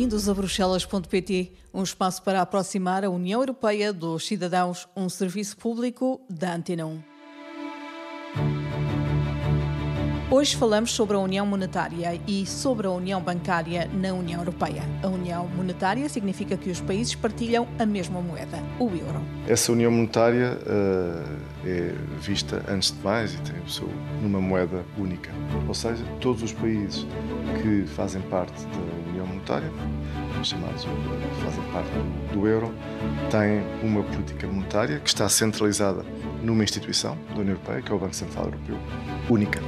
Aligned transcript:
Bem-vindos 0.00 0.30
a 0.30 0.34
Bruxelas.pt, 0.34 1.52
um 1.74 1.82
espaço 1.82 2.22
para 2.22 2.40
aproximar 2.40 3.04
a 3.04 3.10
União 3.10 3.42
Europeia 3.42 3.92
dos 3.92 4.26
cidadãos, 4.26 4.88
um 4.96 5.10
serviço 5.10 5.58
público 5.58 6.18
da 6.26 6.54
Antena 6.54 6.86
1. 6.86 7.09
Hoje 10.32 10.54
falamos 10.54 10.92
sobre 10.92 11.16
a 11.16 11.18
União 11.18 11.44
Monetária 11.44 12.20
e 12.24 12.46
sobre 12.46 12.86
a 12.86 12.90
União 12.90 13.20
Bancária 13.20 13.90
na 13.92 14.12
União 14.12 14.38
Europeia. 14.38 14.84
A 15.02 15.08
União 15.08 15.48
Monetária 15.48 16.08
significa 16.08 16.56
que 16.56 16.70
os 16.70 16.80
países 16.80 17.16
partilham 17.16 17.66
a 17.80 17.84
mesma 17.84 18.20
moeda, 18.20 18.62
o 18.78 18.84
euro. 18.84 19.20
Essa 19.48 19.72
União 19.72 19.90
Monetária 19.90 20.56
uh, 20.56 21.66
é 21.66 21.92
vista, 22.20 22.64
antes 22.68 22.92
de 22.92 23.02
mais, 23.02 23.34
e 23.34 23.38
tem 23.38 23.60
o 23.60 23.68
seu, 23.68 23.88
numa 24.22 24.40
moeda 24.40 24.84
única. 24.96 25.32
Ou 25.66 25.74
seja, 25.74 26.04
todos 26.20 26.44
os 26.44 26.52
países 26.52 27.04
que 27.60 27.84
fazem 27.88 28.22
parte 28.22 28.64
da 28.66 29.10
União 29.10 29.26
Monetária, 29.26 29.68
chamados 30.44 30.86
fazem 31.42 31.62
parte 31.72 31.90
do 32.32 32.46
euro, 32.46 32.72
têm 33.32 33.64
uma 33.82 34.04
política 34.04 34.46
monetária 34.46 35.00
que 35.00 35.08
está 35.08 35.28
centralizada 35.28 36.04
numa 36.40 36.62
instituição 36.62 37.18
da 37.30 37.40
União 37.40 37.54
Europeia, 37.54 37.82
que 37.82 37.90
é 37.90 37.94
o 37.96 37.98
Banco 37.98 38.14
Central 38.14 38.44
Europeu, 38.44 38.76
única 39.28 39.60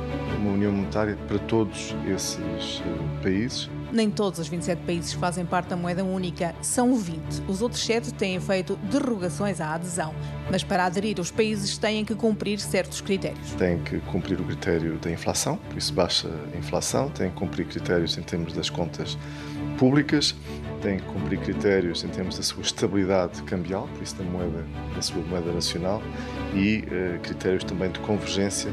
uma 0.43 0.53
união 0.53 0.73
monetária 0.73 1.17
para 1.29 1.39
todos 1.39 1.95
esses 2.07 2.81
uh, 2.81 3.23
países. 3.23 3.71
Nem 3.93 4.11
todos 4.11 4.41
os 4.41 4.49
27 4.49 4.83
países 4.83 5.13
fazem 5.13 5.45
parte 5.45 5.69
da 5.69 5.77
moeda 5.77 6.03
única, 6.03 6.55
são 6.63 6.97
20. 6.97 7.43
Os 7.47 7.63
outros 7.63 7.85
7 7.85 8.13
têm 8.15 8.41
feito 8.41 8.77
derrogações 8.91 9.61
à 9.61 9.75
adesão, 9.75 10.15
mas 10.51 10.65
para 10.65 10.87
aderir, 10.87 11.21
os 11.21 11.31
países 11.31 11.77
têm 11.79 12.05
que 12.05 12.15
cumprir 12.15 12.59
certos 12.59 13.01
critérios. 13.01 13.53
Têm 13.53 13.79
que 13.79 13.99
cumprir 14.01 14.41
o 14.41 14.45
critério 14.45 14.99
da 14.99 15.11
inflação, 15.11 15.57
por 15.69 15.77
isso 15.77 15.93
baixa 15.93 16.29
a 16.55 16.57
inflação, 16.57 17.11
têm 17.11 17.31
que 17.31 17.37
cumprir 17.37 17.67
critérios 17.67 18.17
em 18.17 18.23
termos 18.23 18.55
das 18.55 18.71
contas 18.71 19.17
públicas, 19.79 20.35
têm 20.83 20.99
que 20.99 21.05
cumprir 21.07 21.39
critérios 21.39 22.05
em 22.05 22.09
termos 22.09 22.37
da 22.37 22.43
sua 22.43 22.63
estabilidade 22.63 23.43
cambial, 23.45 23.89
por 23.95 24.03
isso 24.03 24.17
da 24.17 24.25
moeda, 24.25 24.67
da 24.95 25.01
sua 25.01 25.23
moeda 25.23 25.53
nacional, 25.53 26.03
e 26.55 26.81
uh, 26.81 27.21
critérios 27.21 27.65
também 27.65 27.91
de 27.91 28.01
convergência 28.01 28.71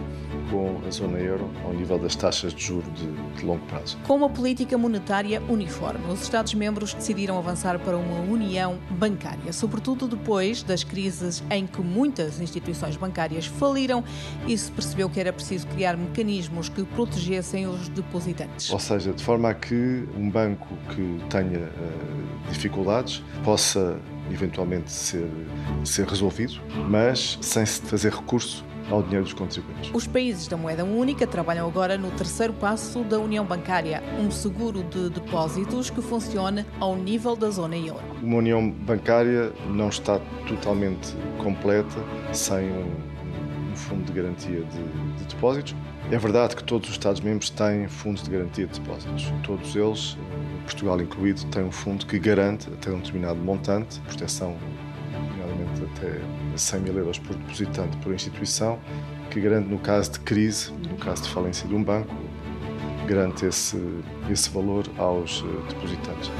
com 0.49 0.81
a 0.85 0.91
zona 0.91 1.19
euro 1.19 1.49
ao 1.63 1.73
nível 1.73 1.99
das 1.99 2.15
taxas 2.15 2.53
de 2.53 2.63
juros 2.63 2.91
de, 2.93 3.11
de 3.37 3.45
longo 3.45 3.63
prazo. 3.67 3.97
Com 4.05 4.15
uma 4.15 4.29
política 4.29 4.77
monetária 4.77 5.41
uniforme, 5.47 6.11
os 6.11 6.23
Estados-membros 6.23 6.93
decidiram 6.93 7.37
avançar 7.37 7.79
para 7.79 7.95
uma 7.95 8.19
união 8.21 8.79
bancária, 8.89 9.53
sobretudo 9.53 10.07
depois 10.07 10.63
das 10.63 10.83
crises 10.83 11.43
em 11.51 11.67
que 11.67 11.81
muitas 11.81 12.39
instituições 12.41 12.97
bancárias 12.97 13.45
faliram 13.45 14.03
e 14.47 14.57
se 14.57 14.71
percebeu 14.71 15.09
que 15.09 15.19
era 15.19 15.31
preciso 15.31 15.67
criar 15.67 15.95
mecanismos 15.95 16.69
que 16.69 16.83
protegessem 16.83 17.67
os 17.67 17.87
depositantes. 17.89 18.71
Ou 18.71 18.79
seja, 18.79 19.13
de 19.13 19.23
forma 19.23 19.49
a 19.49 19.53
que 19.53 20.07
um 20.17 20.29
banco 20.29 20.67
que 20.89 21.19
tenha 21.29 21.59
uh, 21.59 21.98
dificuldades 22.49 23.23
possa 23.43 23.99
eventualmente 24.31 24.91
ser, 24.91 25.29
ser 25.83 26.07
resolvido, 26.07 26.59
mas 26.87 27.37
sem 27.41 27.65
se 27.65 27.81
fazer 27.81 28.13
recurso 28.13 28.63
ao 28.89 29.03
dinheiro 29.03 29.23
dos 29.23 29.33
contribuintes. 29.33 29.91
Os 29.93 30.07
países 30.07 30.47
da 30.47 30.57
moeda 30.57 30.83
única 30.83 31.27
trabalham 31.27 31.67
agora 31.67 31.97
no 31.97 32.09
terceiro 32.11 32.53
passo 32.53 33.03
da 33.03 33.19
União 33.19 33.45
Bancária, 33.45 34.01
um 34.19 34.31
seguro 34.31 34.83
de 34.83 35.09
depósitos 35.09 35.89
que 35.89 36.01
funcione 36.01 36.65
ao 36.79 36.95
nível 36.95 37.35
da 37.35 37.49
zona 37.49 37.77
euro. 37.77 38.01
Uma 38.21 38.37
União 38.37 38.69
Bancária 38.69 39.53
não 39.69 39.89
está 39.89 40.19
totalmente 40.47 41.15
completa 41.37 42.03
sem 42.33 42.71
um, 42.71 42.85
um 42.85 43.08
fundo 43.79 44.03
de 44.05 44.13
garantia 44.13 44.61
de, 44.61 45.17
de 45.17 45.23
depósitos. 45.25 45.75
É 46.11 46.17
verdade 46.17 46.55
que 46.55 46.63
todos 46.63 46.89
os 46.89 46.95
Estados-membros 46.95 47.49
têm 47.49 47.87
fundos 47.87 48.23
de 48.23 48.29
garantia 48.29 48.67
de 48.67 48.79
depósitos. 48.79 49.31
Todos 49.43 49.75
eles, 49.75 50.17
Portugal 50.63 51.01
incluído, 51.01 51.43
têm 51.45 51.63
um 51.63 51.71
fundo 51.71 52.05
que 52.05 52.19
garante 52.19 52.67
até 52.69 52.91
um 52.91 52.99
determinado 52.99 53.39
montante, 53.39 53.99
proteção 54.01 54.57
nomeadamente 55.11 55.83
até 55.95 56.19
100 56.55 56.79
mil 56.81 56.97
euros 56.97 57.17
por 57.19 57.35
depositante 57.35 57.97
por 57.97 58.13
instituição, 58.13 58.79
que 59.29 59.39
garante, 59.39 59.69
no 59.69 59.79
caso 59.79 60.13
de 60.13 60.19
crise, 60.19 60.71
no 60.71 60.97
caso 60.97 61.23
de 61.23 61.29
falência 61.29 61.67
de 61.67 61.73
um 61.73 61.83
banco, 61.83 62.13
garante 63.07 63.45
esse, 63.45 63.81
esse 64.29 64.49
valor 64.49 64.85
aos 64.97 65.41
uh, 65.41 65.47
depositantes. 65.67 66.31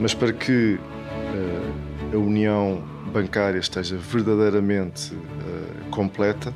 Mas 0.00 0.12
para 0.12 0.32
que 0.32 0.78
uh, 0.78 2.14
a 2.14 2.18
união 2.18 2.82
bancária 3.12 3.58
esteja 3.58 3.96
verdadeiramente 3.96 5.14
completa, 5.90 6.54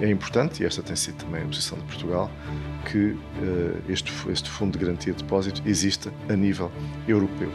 é 0.00 0.08
importante, 0.08 0.62
e 0.62 0.66
esta 0.66 0.82
tem 0.82 0.96
sido 0.96 1.16
também 1.16 1.42
a 1.42 1.46
posição 1.46 1.76
de 1.76 1.84
Portugal, 1.84 2.30
que 2.90 3.16
este, 3.88 4.12
este 4.30 4.48
Fundo 4.48 4.78
de 4.78 4.84
Garantia 4.84 5.12
de 5.12 5.22
Depósito 5.22 5.60
exista 5.66 6.12
a 6.28 6.36
nível 6.36 6.70
europeu. 7.06 7.50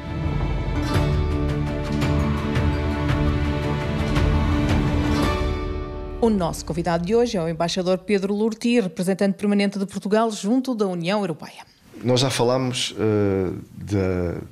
O 6.24 6.30
nosso 6.30 6.64
convidado 6.66 7.06
de 7.06 7.14
hoje 7.14 7.38
é 7.38 7.42
o 7.42 7.50
embaixador 7.50 7.98
Pedro 7.98 8.34
Lurti, 8.34 8.80
representante 8.80 9.38
permanente 9.38 9.78
de 9.78 9.86
Portugal 9.86 10.32
junto 10.32 10.74
da 10.74 10.88
União 10.88 11.20
Europeia. 11.20 11.73
Nós 12.04 12.20
já 12.20 12.30
falámos 12.30 12.92
uh, 12.92 13.58
de, 13.78 13.96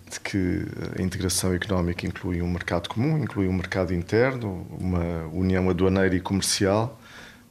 de, 0.10 0.20
que 0.22 0.66
a 0.98 1.02
integração 1.02 1.54
económica 1.54 2.08
inclui 2.08 2.42
um 2.42 2.50
mercado 2.50 2.88
comum, 2.88 3.18
inclui 3.18 3.46
um 3.46 3.54
mercado 3.54 3.94
interno, 3.94 4.66
uma 4.80 5.28
união 5.34 5.70
aduaneira 5.70 6.16
e 6.16 6.22
comercial, 6.22 6.98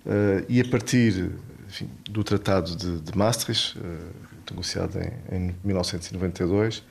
uh, 0.07 0.43
e 0.49 0.59
a 0.59 0.65
partir 0.65 1.31
enfim, 1.69 1.91
do 2.09 2.25
Tratado 2.25 2.75
de, 2.75 2.99
de 2.99 3.19
Maastricht, 3.19 3.79
uh, 3.79 3.83
negociado 4.51 4.99
em, 4.99 5.37
em, 5.37 5.55
1992, 5.63 6.83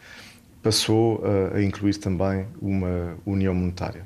passou 0.62 1.24
a 1.56 1.62
incluir 1.62 1.96
também 1.96 2.46
uma 2.62 3.18
união 3.26 3.56
monetária. 3.56 4.06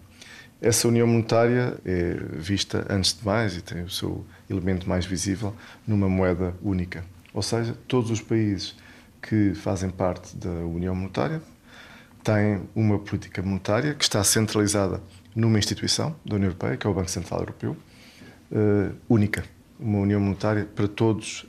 Essa 0.62 0.88
união 0.88 1.06
monetária 1.08 1.78
é 1.84 2.16
vista, 2.34 2.86
antes 2.90 3.18
de 3.18 3.26
mais, 3.26 3.58
e 3.58 3.62
tem 3.62 3.84
o 3.84 3.90
seu 3.90 4.24
elemento 4.50 4.88
mais 4.88 5.06
visível, 5.06 5.54
numa 5.86 6.08
moeda 6.08 6.56
única. 6.62 7.04
Ou 7.34 7.42
seja, 7.42 7.76
todos 7.88 8.12
os 8.12 8.22
países 8.22 8.76
que 9.24 9.54
fazem 9.56 9.90
parte 9.90 10.36
da 10.36 10.50
União 10.50 10.94
Monetária 10.94 11.42
têm 12.24 12.62
uma 12.76 13.00
política 13.00 13.42
monetária 13.42 13.94
que 13.94 14.04
está 14.04 14.24
centralizada 14.24 15.02
numa 15.36 15.58
instituição 15.58 16.16
da 16.26 16.36
União 16.36 16.48
Europeia, 16.48 16.78
que 16.78 16.86
é 16.86 16.90
o 16.90 16.94
Banco 16.94 17.10
Central 17.10 17.42
Europeu, 17.42 17.76
uh, 18.52 18.96
única. 19.10 19.44
Uma 19.80 20.00
União 20.00 20.20
Monetária 20.20 20.66
para 20.66 20.88
todos 20.88 21.44
uh, 21.44 21.48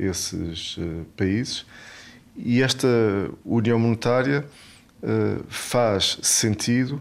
esses 0.00 0.76
uh, 0.76 1.04
países. 1.16 1.66
E 2.36 2.62
esta 2.62 2.88
União 3.44 3.78
Monetária 3.78 4.44
faz 5.46 6.18
sentido 6.22 7.00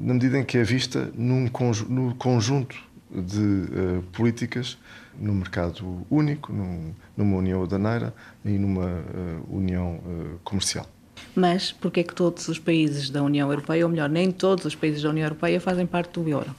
na 0.00 0.14
medida 0.14 0.38
em 0.38 0.44
que 0.44 0.56
é 0.56 0.62
vista 0.62 1.10
num 1.16 1.50
no 1.88 2.14
conjunto 2.14 2.76
de 3.10 4.00
políticas 4.12 4.78
no 5.18 5.34
mercado 5.34 6.06
único, 6.10 6.52
num, 6.52 6.94
numa 7.16 7.36
união 7.36 7.62
aduaneira 7.62 8.14
e 8.44 8.50
numa 8.50 8.86
uh, 8.86 9.56
união 9.56 9.96
uh, 9.96 10.38
comercial. 10.44 10.86
Mas 11.34 11.72
porquê 11.72 12.00
é 12.00 12.02
que 12.02 12.14
todos 12.14 12.48
os 12.48 12.58
países 12.58 13.10
da 13.10 13.22
União 13.22 13.50
Europeia, 13.50 13.84
ou 13.84 13.90
melhor, 13.90 14.08
nem 14.08 14.30
todos 14.30 14.64
os 14.64 14.74
países 14.74 15.02
da 15.02 15.10
União 15.10 15.24
Europeia 15.24 15.60
fazem 15.60 15.86
parte 15.86 16.12
do 16.20 16.28
euro? 16.28 16.54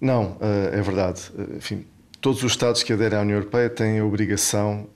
Não, 0.00 0.36
é 0.72 0.80
verdade. 0.80 1.30
Enfim, 1.56 1.84
todos 2.20 2.42
os 2.42 2.52
Estados 2.52 2.82
que 2.82 2.92
aderem 2.92 3.18
à 3.18 3.22
União 3.22 3.36
Europeia 3.36 3.68
têm 3.68 3.98
a 3.98 4.04
obrigação 4.04 4.86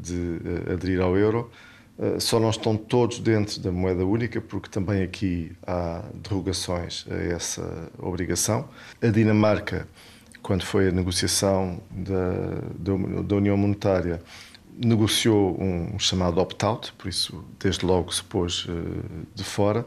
de 0.00 0.38
aderir 0.72 1.00
ao 1.00 1.16
euro 1.16 1.50
eh, 1.98 2.18
só 2.18 2.40
não 2.40 2.50
estão 2.50 2.76
todos 2.76 3.18
dentro 3.20 3.60
da 3.60 3.70
moeda 3.70 4.04
única, 4.04 4.40
porque 4.40 4.68
também 4.68 5.02
aqui 5.02 5.52
há 5.66 6.02
derrogações 6.14 7.06
a 7.10 7.14
essa 7.14 7.90
obrigação. 7.98 8.68
A 9.00 9.08
Dinamarca, 9.08 9.86
quando 10.44 10.62
foi 10.62 10.88
a 10.88 10.92
negociação 10.92 11.80
da, 11.90 13.22
da, 13.22 13.34
União 13.34 13.56
Monetária, 13.56 14.22
negociou 14.76 15.58
um 15.60 15.98
chamado 15.98 16.38
opt-out, 16.38 16.92
por 16.98 17.08
isso, 17.08 17.42
desde 17.58 17.86
logo, 17.86 18.12
se 18.12 18.22
pôs 18.22 18.66
uh, 18.66 18.72
de 19.34 19.42
fora. 19.42 19.86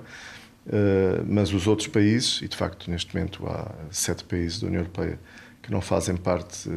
Uh, 0.65 1.23
mas 1.25 1.53
os 1.53 1.67
outros 1.67 1.87
países, 1.87 2.41
e 2.41 2.47
de 2.47 2.57
facto, 2.57 2.89
neste 2.89 3.15
momento, 3.15 3.45
há 3.47 3.71
sete 3.91 4.23
países 4.23 4.59
da 4.59 4.67
União 4.67 4.81
Europeia 4.81 5.19
que 5.61 5.71
não 5.71 5.79
fazem 5.79 6.17
parte 6.17 6.69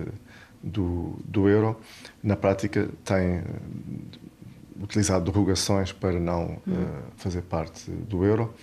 do, 0.63 1.19
do 1.25 1.49
euro, 1.49 1.81
na 2.23 2.37
prática 2.37 2.87
têm 3.03 3.43
utilizado 4.79 5.25
derrogações 5.31 5.91
para 5.91 6.21
não 6.21 6.59
uh, 6.67 7.03
fazer 7.17 7.43
parte 7.43 7.91
do 7.91 8.25
euro. 8.27 8.55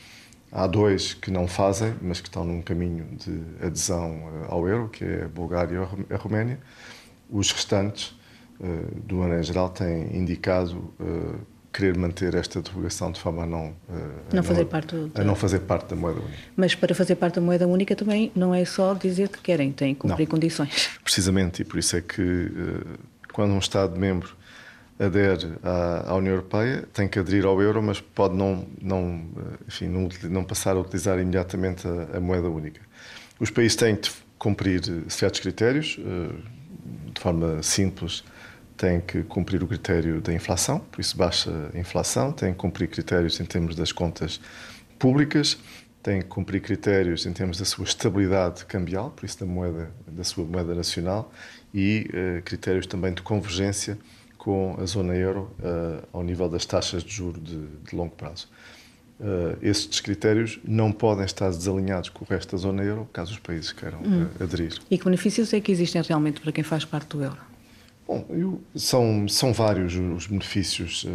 Há 0.51 0.65
dois 0.65 1.13
que 1.13 1.29
não 1.29 1.47
fazem, 1.47 1.93
mas 2.01 2.21
que 2.21 2.27
estão 2.27 2.43
num 2.43 2.61
caminho 2.61 3.05
de 3.17 3.65
adesão 3.65 4.11
uh, 4.11 4.45
ao 4.53 4.67
euro, 4.67 4.89
que 4.89 5.03
é 5.03 5.23
a 5.25 5.27
Bulgária 5.27 5.87
e 6.09 6.13
a 6.13 6.17
Roménia. 6.17 6.59
Os 7.29 7.51
restantes, 7.51 8.15
uh, 8.59 9.01
de 9.05 9.13
maneira 9.13 9.43
geral, 9.43 9.69
têm 9.69 10.15
indicado 10.15 10.93
querer 11.73 11.95
manter 11.95 12.33
esta 12.33 12.59
derrogação 12.59 13.11
de 13.11 13.19
forma 13.19 13.43
a 13.43 13.45
não, 13.45 13.75
não, 14.33 14.39
a 14.39 14.43
fazer 14.43 14.61
não, 14.61 14.67
parte 14.67 14.95
a 15.13 15.23
não 15.23 15.35
fazer 15.35 15.59
parte 15.59 15.89
da 15.89 15.95
moeda 15.95 16.19
única. 16.19 16.37
Mas 16.55 16.73
para 16.73 16.95
fazer 16.95 17.15
parte 17.15 17.35
da 17.35 17.41
moeda 17.41 17.67
única 17.67 17.95
também 17.95 18.31
não 18.33 18.55
é 18.55 18.65
só 18.65 18.95
dizer 18.95 19.29
que 19.29 19.39
querem, 19.39 19.71
têm 19.71 19.93
que 19.93 19.99
cumprir 19.99 20.25
não. 20.25 20.31
condições. 20.31 20.89
Precisamente, 21.03 21.61
e 21.61 21.65
por 21.65 21.77
isso 21.77 21.95
é 21.95 22.01
que 22.01 22.51
quando 23.31 23.51
um 23.51 23.59
Estado-membro 23.59 24.35
adere 24.99 25.53
à, 25.63 26.11
à, 26.11 26.15
União 26.15 26.33
Europeia 26.33 26.87
tem 26.93 27.07
que 27.07 27.19
aderir 27.19 27.45
ao 27.45 27.61
euro, 27.61 27.81
mas 27.81 28.01
pode 28.01 28.35
não, 28.35 28.67
não, 28.81 29.25
enfim, 29.67 29.87
não, 29.87 30.09
não 30.29 30.43
passar 30.43 30.75
a 30.75 30.79
utilizar 30.79 31.19
imediatamente 31.19 31.87
a, 31.87 32.17
a, 32.17 32.19
moeda 32.19 32.49
única. 32.49 32.81
Os 33.39 33.51
países 33.51 33.75
têm 33.75 33.95
que 33.95 34.09
cumprir 34.39 34.81
certos 35.09 35.39
critérios, 35.39 35.99
eh, 35.99 36.35
de 37.13 37.21
forma 37.21 37.61
simples, 37.61 38.23
têm 38.75 39.01
que 39.01 39.23
cumprir 39.23 39.63
o 39.63 39.67
critério 39.67 40.21
da 40.21 40.33
inflação, 40.33 40.79
por 40.79 41.01
isso 41.01 41.17
baixa 41.17 41.51
a 41.73 41.77
inflação, 41.77 42.31
têm 42.31 42.53
que 42.53 42.59
cumprir 42.59 42.87
critérios 42.87 43.39
em 43.39 43.45
termos 43.45 43.75
das 43.75 43.91
contas 43.91 44.39
públicas, 44.99 45.57
têm 46.01 46.21
que 46.21 46.27
cumprir 46.27 46.61
critérios 46.61 47.25
em 47.25 47.33
termos 47.33 47.57
da 47.57 47.65
sua 47.65 47.85
estabilidade 47.85 48.65
cambial, 48.65 49.11
por 49.11 49.25
isso 49.25 49.39
da 49.39 49.45
moeda, 49.45 49.91
da 50.07 50.23
sua 50.23 50.45
moeda 50.45 50.73
nacional, 50.73 51.31
e 51.73 52.09
uh, 52.09 52.41
critérios 52.43 52.87
também 52.87 53.13
de 53.13 53.21
convergência 53.21 53.97
com 54.47 54.77
a 54.79 54.85
zona 54.85 55.13
euro 55.13 55.51
uh, 55.59 56.07
ao 56.13 56.23
nível 56.23 56.47
das 56.47 56.65
taxas 56.65 57.03
de 57.03 57.13
juro 57.13 57.37
de, 57.37 57.67
de 57.67 57.93
longo 57.93 58.15
prazo. 58.15 58.47
Uh, 59.19 59.57
esses 59.61 59.99
critérios 59.99 60.57
não 60.63 60.89
podem 60.89 61.25
estar 61.25 61.49
desalinhados 61.49 62.07
com 62.07 62.23
o 62.23 62.27
resto 62.29 62.55
da 62.55 62.57
zona 62.57 62.81
euro, 62.81 63.09
caso 63.11 63.33
os 63.33 63.39
países 63.39 63.73
queiram 63.73 63.99
hum. 63.99 64.27
aderir. 64.39 64.79
E 64.89 64.97
que 64.97 65.03
benefícios 65.03 65.51
é 65.53 65.59
que 65.59 65.69
existem 65.69 66.01
realmente 66.01 66.39
para 66.39 66.53
quem 66.53 66.63
faz 66.63 66.85
parte 66.85 67.09
do 67.17 67.23
euro? 67.25 67.37
Bom, 68.07 68.25
eu, 68.29 68.61
são, 68.73 69.27
são 69.27 69.51
vários 69.51 69.93
os 69.95 70.27
benefícios. 70.27 71.05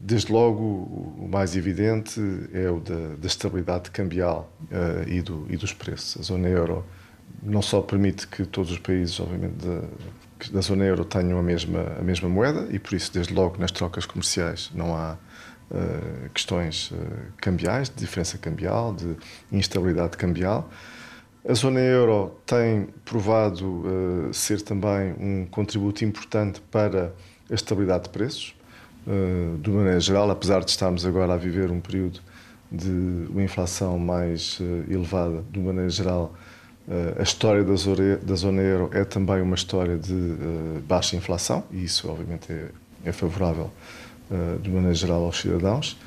Desde 0.00 0.32
logo, 0.32 0.60
o 0.60 1.28
mais 1.30 1.54
evidente 1.54 2.20
é 2.52 2.68
o 2.68 2.80
da, 2.80 3.14
da 3.14 3.28
estabilidade 3.28 3.92
cambial 3.92 4.52
uh, 4.62 5.08
e, 5.08 5.22
do, 5.22 5.46
e 5.48 5.56
dos 5.56 5.72
preços. 5.72 6.20
A 6.20 6.24
zona 6.24 6.48
euro 6.48 6.84
não 7.40 7.62
só 7.62 7.80
permite 7.80 8.26
que 8.26 8.44
todos 8.44 8.72
os 8.72 8.78
países, 8.80 9.20
obviamente, 9.20 9.54
da, 9.54 9.82
da 10.52 10.60
zona 10.60 10.84
euro 10.84 11.04
tenham 11.04 11.38
a 11.38 11.42
mesma, 11.42 11.96
a 11.98 12.02
mesma 12.02 12.28
moeda 12.28 12.66
e, 12.70 12.78
por 12.78 12.94
isso, 12.94 13.12
desde 13.12 13.32
logo, 13.32 13.58
nas 13.58 13.70
trocas 13.70 14.04
comerciais 14.06 14.70
não 14.74 14.94
há 14.94 15.16
uh, 15.70 16.30
questões 16.30 16.90
uh, 16.90 16.96
cambiais, 17.38 17.88
de 17.88 17.96
diferença 17.96 18.38
cambial, 18.38 18.94
de 18.94 19.16
instabilidade 19.50 20.16
cambial. 20.16 20.70
A 21.48 21.54
zona 21.54 21.80
euro 21.80 22.36
tem 22.44 22.88
provado 23.04 23.64
uh, 23.64 24.34
ser 24.34 24.60
também 24.62 25.14
um 25.18 25.46
contributo 25.46 26.04
importante 26.04 26.60
para 26.70 27.14
a 27.50 27.54
estabilidade 27.54 28.04
de 28.04 28.10
preços, 28.10 28.54
uh, 29.06 29.58
de 29.58 29.70
maneira 29.70 30.00
geral, 30.00 30.30
apesar 30.30 30.64
de 30.64 30.70
estarmos 30.70 31.06
agora 31.06 31.34
a 31.34 31.36
viver 31.36 31.70
um 31.70 31.80
período 31.80 32.20
de 32.70 32.90
uma 33.30 33.42
inflação 33.42 33.96
mais 33.96 34.58
elevada, 34.90 35.44
de 35.52 35.60
maneira 35.60 35.88
geral, 35.88 36.34
a 37.18 37.22
história 37.22 37.64
da 37.64 37.74
zona, 38.34 38.62
euro 38.62 38.90
é 38.92 39.04
também 39.04 39.40
uma 39.40 39.56
história 39.56 39.98
de 39.98 40.36
baixa 40.86 41.16
inflação, 41.16 41.64
e 41.70 41.84
isso, 41.84 42.08
obviamente, 42.08 42.52
é, 42.52 42.68
é 43.04 43.12
favorável, 43.12 43.70
de 44.62 44.70
maneira 44.70 44.94
geral, 44.94 45.24
aos 45.24 45.40
cidadãos. 45.40 45.98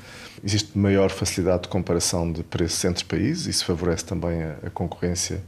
Existe 0.42 0.78
maior 0.78 1.10
facilidade 1.10 1.64
de 1.64 1.68
comparação 1.68 2.32
de 2.32 2.42
preços 2.42 2.82
entre 2.84 3.04
países, 3.04 3.46
isso 3.46 3.64
favorece 3.64 4.04
também 4.04 4.42
a, 4.42 4.56
a 4.66 4.70
concorrência 4.70 5.42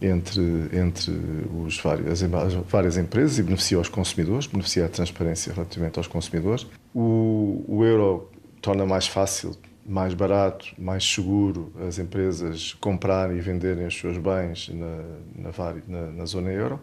entre, 0.00 0.42
entre 0.74 1.10
os 1.64 1.78
vários, 1.80 2.22
as 2.22 2.52
várias 2.68 2.98
empresas 2.98 3.38
e 3.38 3.42
beneficia 3.42 3.80
os 3.80 3.88
consumidores, 3.88 4.46
beneficia 4.46 4.84
a 4.84 4.88
transparência 4.90 5.54
relativamente 5.54 5.98
aos 5.98 6.06
consumidores. 6.06 6.66
O, 6.94 7.64
o 7.66 7.82
euro 7.82 8.30
torna 8.60 8.84
mais 8.84 9.06
fácil, 9.06 9.56
mais 9.88 10.14
barato, 10.14 10.66
mais 10.78 11.04
seguro 11.04 11.72
as 11.86 11.98
empresas 11.98 12.74
comprarem 12.80 13.36
e 13.36 13.40
venderem 13.40 13.86
os 13.86 13.96
seus 13.96 14.18
bens 14.18 14.68
na, 14.68 15.50
na, 15.50 15.74
na, 15.86 16.12
na 16.12 16.26
zona 16.26 16.50
euro. 16.50 16.80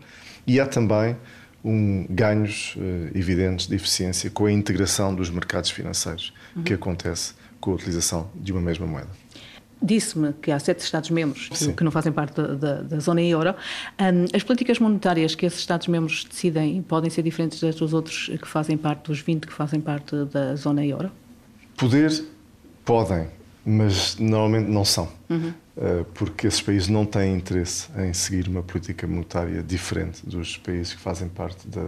E 0.48 0.60
há 0.60 0.66
também 0.66 1.16
um, 1.64 2.06
ganhos 2.10 2.76
uh, 2.76 3.18
evidentes 3.18 3.68
de 3.68 3.76
eficiência 3.76 4.30
com 4.30 4.46
a 4.46 4.52
integração 4.52 5.14
dos 5.14 5.30
mercados 5.30 5.70
financeiros 5.70 6.34
uhum. 6.56 6.64
que 6.64 6.74
acontece 6.74 7.34
com 7.60 7.72
a 7.72 7.76
utilização 7.76 8.30
de 8.36 8.52
uma 8.52 8.62
mesma 8.62 8.86
moeda. 8.86 9.10
Disse-me 9.82 10.32
que 10.42 10.50
há 10.50 10.58
sete 10.60 10.80
Estados-membros 10.80 11.50
que 11.76 11.84
não 11.84 11.92
fazem 11.92 12.12
parte 12.14 12.36
da, 12.36 12.56
da, 12.56 12.82
da 12.82 13.00
zona 13.00 13.22
euro. 13.22 13.54
Um, 14.00 14.26
as 14.34 14.42
políticas 14.42 14.80
monetárias 14.80 15.36
que 15.36 15.46
esses 15.46 15.60
Estados-membros 15.60 16.24
decidem 16.24 16.82
podem 16.82 17.10
ser 17.10 17.22
diferentes 17.22 17.60
das 17.60 17.76
dos 17.76 17.94
outros 17.94 18.32
que 18.42 18.48
fazem 18.48 18.78
parte, 18.78 19.08
dos 19.08 19.20
20 19.20 19.46
que 19.46 19.52
fazem 19.52 19.82
parte 19.82 20.16
da 20.32 20.56
zona 20.56 20.86
euro? 20.86 21.12
Poder, 21.76 22.24
podem, 22.84 23.28
mas 23.66 24.18
normalmente 24.18 24.70
não 24.70 24.86
são. 24.86 25.10
Uhum. 25.30 25.54
Uh, 25.76 26.06
porque 26.14 26.46
esses 26.46 26.62
países 26.62 26.88
não 26.88 27.06
têm 27.06 27.36
interesse 27.36 27.88
em 27.98 28.14
seguir 28.14 28.48
uma 28.48 28.62
política 28.62 29.08
monetária 29.08 29.64
diferente 29.64 30.24
dos 30.24 30.56
países 30.58 30.94
que 30.94 31.00
fazem 31.02 31.28
parte 31.28 31.68
da, 31.68 31.84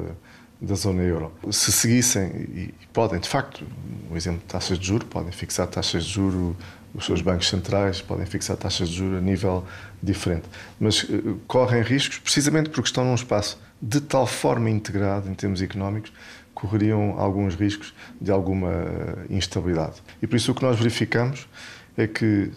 da 0.60 0.76
zona 0.76 1.04
euro. 1.04 1.32
Se 1.52 1.72
seguissem, 1.72 2.26
e 2.26 2.74
podem, 2.92 3.20
de 3.20 3.30
facto, 3.30 3.64
um 4.10 4.18
exemplo 4.18 4.40
de 4.40 4.46
taxas 4.46 4.80
de 4.80 4.88
juros, 4.88 5.08
podem 5.08 5.32
fixar 5.32 5.68
taxas 5.68 6.04
de 6.04 6.14
juros, 6.14 6.56
os 6.96 7.06
seus 7.06 7.22
bancos 7.22 7.50
centrais 7.50 8.02
podem 8.02 8.26
fixar 8.26 8.56
taxas 8.56 8.90
de 8.90 8.96
juros 8.96 9.18
a 9.18 9.22
nível 9.22 9.66
diferente. 10.02 10.46
Mas 10.80 11.04
uh, 11.04 11.40
correm 11.46 11.84
riscos, 11.84 12.18
precisamente 12.18 12.70
porque 12.70 12.88
estão 12.88 13.06
num 13.06 13.16
espaço 13.16 13.60
de 13.82 14.02
tal 14.02 14.26
forma 14.26 14.70
integrado 14.70 15.30
em 15.30 15.34
termos 15.34 15.62
económicos, 15.62 16.12
correriam 16.56 17.20
alguns 17.20 17.54
riscos 17.54 17.94
de 18.20 18.32
alguma 18.32 18.72
instabilidade. 19.30 20.02
E 20.22 20.26
por 20.26 20.36
isso 20.36 20.52
o 20.52 20.56
que 20.56 20.64
nós 20.64 20.78
verificamos 20.80 21.48
é 21.98 22.08
que, 22.08 22.52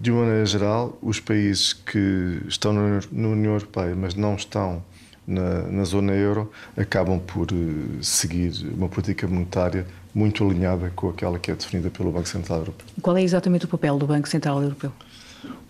de 0.00 0.10
uma 0.10 0.22
maneira 0.22 0.46
geral, 0.46 0.98
os 1.02 1.20
países 1.20 1.72
que 1.72 2.40
estão 2.48 2.72
na 2.72 3.28
União 3.28 3.52
Europeia, 3.52 3.94
mas 3.94 4.14
não 4.14 4.34
estão 4.34 4.82
na, 5.26 5.62
na 5.62 5.84
zona 5.84 6.12
euro 6.12 6.50
acabam 6.76 7.18
por 7.18 7.50
uh, 7.52 8.02
seguir 8.02 8.52
uma 8.76 8.88
política 8.88 9.26
monetária 9.26 9.86
muito 10.14 10.44
alinhada 10.44 10.92
com 10.94 11.08
aquela 11.08 11.38
que 11.38 11.50
é 11.50 11.54
definida 11.54 11.90
pelo 11.90 12.12
Banco 12.12 12.28
Central 12.28 12.60
Europeu. 12.60 12.86
Qual 13.00 13.16
é 13.16 13.22
exatamente 13.22 13.64
o 13.64 13.68
papel 13.68 13.98
do 13.98 14.06
Banco 14.06 14.28
Central 14.28 14.62
Europeu? 14.62 14.92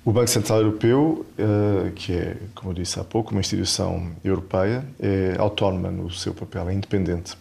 O 0.04 0.12
Banco 0.12 0.28
Central 0.28 0.58
Europeu, 0.58 1.24
uh, 1.38 1.90
que 1.92 2.12
é, 2.12 2.36
como 2.54 2.72
eu 2.72 2.74
disse 2.74 3.00
há 3.00 3.04
pouco, 3.04 3.32
uma 3.32 3.40
instituição 3.40 4.10
europeia, 4.22 4.84
é 5.00 5.34
autónoma 5.38 5.90
no 5.90 6.10
seu 6.10 6.34
papel, 6.34 6.68
é 6.68 6.74
independente. 6.74 7.36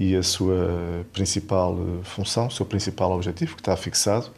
E 0.00 0.16
a 0.16 0.22
sua 0.22 1.04
principal 1.12 1.76
eh, 1.76 2.04
função, 2.04 2.46
o 2.46 2.50
seu 2.50 2.64
principal 2.64 3.12
objetivo, 3.12 3.54
que 3.54 3.60
está 3.60 3.76
fixado, 3.76 4.28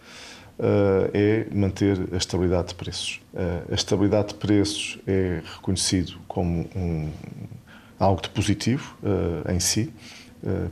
uh, 0.58 1.08
é 1.14 1.46
manter 1.54 2.08
a 2.12 2.16
estabilidade 2.16 2.70
de 2.70 2.74
preços. 2.74 3.20
Uh, 3.32 3.70
a 3.70 3.74
estabilidade 3.76 4.30
de 4.30 4.34
preços 4.34 4.98
é 5.06 5.40
reconhecido 5.54 6.18
como 6.26 6.68
um, 6.74 7.12
algo 7.96 8.20
de 8.20 8.28
positivo 8.30 8.96
em 9.48 9.60
si, 9.60 9.92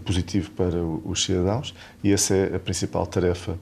positivo 0.04 0.50
para 0.50 0.82
os 0.82 1.22
cidadãos, 1.22 1.72
e 2.02 2.12
essa 2.12 2.34
é 2.34 2.56
a 2.56 2.58
principal 2.58 3.06
tarefa 3.06 3.56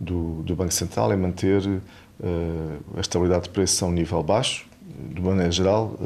do, 0.00 0.42
do 0.42 0.56
Banco 0.56 0.72
Central, 0.72 1.12
é 1.12 1.16
manter 1.16 1.62
a 2.96 3.00
estabilidade 3.00 3.42
de 3.42 3.50
preços 3.50 3.82
a 3.82 3.86
um 3.86 3.92
nível 3.92 4.22
baixo, 4.22 4.66
de 5.12 5.20
maneira 5.20 5.50
geral, 5.50 5.98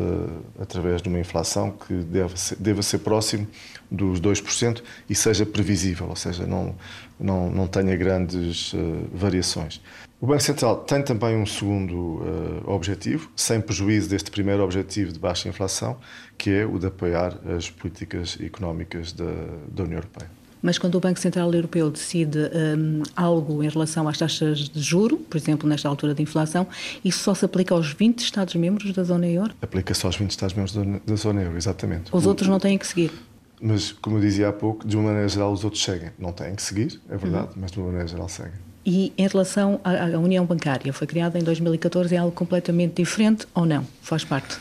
através 0.59 1.01
de 1.03 1.09
uma 1.09 1.19
inflação 1.19 1.71
que 1.71 1.95
deve 1.95 2.39
ser, 2.39 2.57
deva 2.57 2.83
ser 2.83 2.99
próximo 2.99 3.47
dos 3.91 4.21
2% 4.21 4.83
e 5.09 5.15
seja 5.15 5.47
previsível, 5.47 6.09
ou 6.09 6.17
seja, 6.17 6.47
não, 6.47 6.75
não, 7.19 7.51
não 7.51 7.67
tenha 7.67 7.97
grandes 7.97 8.73
uh, 8.73 8.79
variações. 9.13 9.81
O 10.21 10.27
Banco 10.27 10.43
Central 10.43 10.77
tem 10.85 11.03
também 11.03 11.37
um 11.37 11.47
segundo 11.47 11.95
uh, 11.95 12.63
objetivo, 12.67 13.31
sem 13.37 13.61
prejuízo 13.61 14.09
deste 14.09 14.31
primeiro 14.31 14.63
objetivo 14.63 15.13
de 15.13 15.19
baixa 15.19 15.49
inflação, 15.49 15.97
que 16.39 16.51
é 16.51 16.65
o 16.65 16.79
de 16.79 16.87
apoiar 16.87 17.39
as 17.57 17.71
políticas 17.71 18.39
económicas 18.41 19.13
da, 19.13 19.33
da 19.69 19.83
União 19.83 19.99
Europeia. 19.99 20.31
Mas 20.65 20.79
quando 20.79 20.95
o 20.95 21.01
Banco 21.01 21.21
Central 21.21 21.53
Europeu 21.53 21.91
decide 21.91 22.39
um, 22.39 23.03
algo 23.15 23.63
em 23.63 23.69
relação 23.69 24.09
às 24.09 24.17
taxas 24.17 24.61
de 24.61 24.81
juro, 24.81 25.19
por 25.19 25.37
exemplo, 25.37 25.69
nesta 25.69 25.87
altura 25.87 26.15
de 26.15 26.23
inflação, 26.23 26.67
isso 27.05 27.19
só 27.19 27.35
se 27.35 27.45
aplica 27.45 27.75
aos 27.75 27.93
20 27.93 28.21
Estados-membros 28.21 28.91
da 28.95 29.05
zona 29.05 29.29
euro? 29.29 29.55
Aplica-se 29.61 30.07
aos 30.07 30.17
20 30.17 30.31
Estados-membros 30.31 30.75
da, 31.05 31.17
zona 31.17 31.43
euro, 31.43 31.59
exatamente. 31.59 32.05
Os 32.11 32.25
o, 32.25 32.29
outros 32.31 32.49
não 32.49 32.59
têm 32.59 32.79
que 32.79 32.87
seguir? 32.87 33.13
Mas, 33.61 33.93
como 33.93 34.17
eu 34.17 34.23
dizia 34.23 34.49
há 34.49 34.53
pouco, 34.55 34.89
de 34.89 34.97
uma 34.97 35.09
maneira 35.09 35.29
geral 35.29 35.53
os 35.53 35.65
outros 35.65 35.85
seguem. 35.85 36.09
Não 36.19 36.33
têm 36.33 36.55
que 36.55 36.63
seguir, 36.63 36.99
é 37.11 37.17
verdade, 37.19 37.49
uhum. 37.49 37.61
mas 37.61 37.71
de 37.71 37.79
uma 37.79 37.89
maneira 37.89 38.09
geral 38.09 38.31
seguem. 38.31 38.55
E 38.87 39.13
em 39.19 39.29
relação 39.29 39.79
à, 39.85 40.19
União 40.19 40.47
Bancária, 40.47 40.95
foi 40.95 41.07
criada 41.07 41.39
em 41.39 41.43
2014, 41.43 42.15
é 42.15 42.19
algo 42.19 42.33
completamente 42.33 43.03
diferente 43.03 43.47
ou 43.55 43.67
não? 43.67 43.87
Faz 44.01 44.25
parte? 44.25 44.57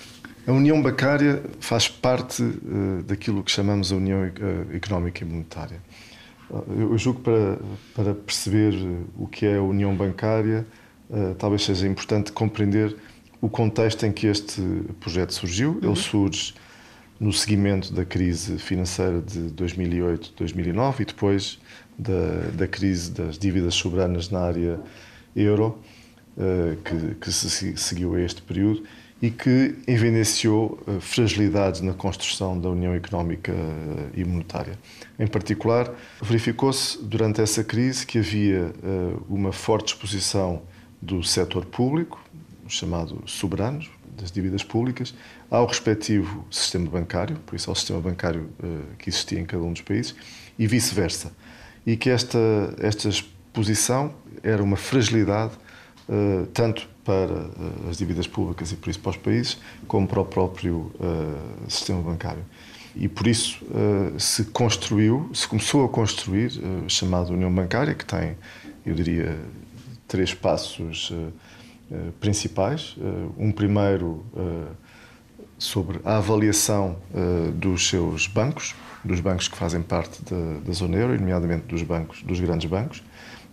A 0.45 0.51
União 0.51 0.81
Bancária 0.81 1.41
faz 1.61 1.87
parte 1.87 2.43
uh, 2.43 3.01
daquilo 3.03 3.43
que 3.43 3.51
chamamos 3.51 3.93
a 3.93 3.95
União 3.95 4.23
uh, 4.23 4.75
Económica 4.75 5.23
e 5.23 5.27
Monetária. 5.27 5.81
Uh, 6.49 6.63
eu 6.91 6.97
julgo 6.97 7.19
que 7.19 7.25
para, 7.25 7.59
para 7.95 8.13
perceber 8.13 8.73
o 9.17 9.25
que 9.25 9.45
é 9.45 9.55
a 9.55 9.61
União 9.61 9.95
Bancária, 9.95 10.65
talvez 11.37 11.63
seja 11.63 11.87
importante 11.87 12.31
compreender 12.31 12.95
o 13.39 13.47
contexto 13.47 14.05
em 14.05 14.11
que 14.11 14.25
este 14.25 14.61
projeto 14.99 15.33
surgiu. 15.33 15.77
Ele 15.77 15.87
uhum. 15.87 15.95
surge 15.95 16.53
no 17.19 17.31
seguimento 17.31 17.93
da 17.93 18.03
crise 18.03 18.57
financeira 18.57 19.21
de 19.21 19.39
2008-2009 19.51 20.99
e 20.99 21.05
depois 21.05 21.59
da, 21.97 22.49
da, 22.53 22.67
crise 22.67 23.11
das 23.11 23.37
dívidas 23.37 23.75
soberanas 23.75 24.29
na 24.29 24.39
área 24.39 24.79
euro, 25.35 25.79
uh, 26.35 26.75
que, 26.83 27.15
que, 27.15 27.31
se 27.31 27.77
seguiu 27.77 28.15
a 28.15 28.21
este 28.21 28.41
período. 28.41 28.83
E 29.23 29.31
que 29.31 29.75
evidenciou 29.87 30.77
uh, 30.85 30.99
fragilidades 30.99 31.79
na 31.79 31.93
construção 31.93 32.59
da 32.59 32.69
União 32.69 32.93
Económica 32.93 33.53
uh, 33.53 34.11
e 34.13 34.25
Monetária. 34.25 34.77
Em 35.17 35.25
particular, 35.25 35.89
verificou-se 36.21 37.01
durante 37.01 37.39
essa 37.39 37.63
crise 37.63 38.05
que 38.05 38.19
havia 38.19 38.73
uh, 38.83 39.25
uma 39.29 39.53
forte 39.53 39.93
exposição 39.93 40.63
do 41.01 41.23
setor 41.23 41.63
público, 41.63 42.21
chamado 42.67 43.23
soberanos, 43.25 43.89
das 44.17 44.29
dívidas 44.29 44.61
públicas, 44.61 45.15
ao 45.49 45.65
respectivo 45.67 46.45
sistema 46.51 46.89
bancário, 46.89 47.37
por 47.45 47.55
isso 47.55 47.69
ao 47.69 47.75
sistema 47.77 48.01
bancário 48.01 48.49
que 48.99 49.09
existia 49.09 49.39
em 49.39 49.45
cada 49.45 49.63
um 49.63 49.73
dos 49.73 49.81
países, 49.81 50.15
e 50.57 50.67
vice-versa. 50.67 51.31
E 51.85 51.97
que 51.97 52.09
esta, 52.09 52.39
esta 52.77 53.09
exposição 53.09 54.13
era 54.41 54.63
uma 54.63 54.77
fragilidade 54.77 55.53
tanto 56.53 56.87
para 57.03 57.33
uh, 57.33 57.89
as 57.89 57.97
dívidas 57.97 58.27
públicas 58.27 58.71
e 58.71 58.75
por 58.75 58.89
isso 58.89 58.99
para 58.99 59.11
os 59.11 59.17
países, 59.17 59.57
como 59.87 60.07
para 60.07 60.21
o 60.21 60.25
próprio 60.25 60.91
uh, 60.95 61.69
sistema 61.69 62.01
bancário. 62.01 62.43
E 62.95 63.07
por 63.07 63.25
isso 63.25 63.59
se 64.19 64.45
construiu, 64.45 65.27
se 65.33 65.47
começou 65.47 65.83
a 65.83 65.89
construir 65.89 66.51
a 66.85 66.87
chamada 66.87 67.33
União 67.33 67.51
Bancária, 67.51 67.95
que 67.95 68.05
tem, 68.05 68.37
eu 68.85 68.93
diria, 68.93 69.35
três 70.07 70.35
passos 70.35 71.11
principais. 72.19 72.95
um 73.35 73.51
primeiro 73.51 74.23
sobre 75.57 76.01
a 76.05 76.17
avaliação 76.17 76.95
dos 77.55 77.89
seus 77.89 78.27
bancos, 78.27 78.75
dos 79.03 79.19
bancos 79.19 79.47
que 79.47 79.57
fazem 79.57 79.81
parte 79.81 80.21
da 80.63 80.71
zona 80.71 80.95
euro, 80.95 81.19
nomeadamente 81.19 81.65
dos 81.65 81.81
bancos, 81.81 82.21
dos 82.21 82.39
grandes 82.39 82.69
bancos 82.69 83.01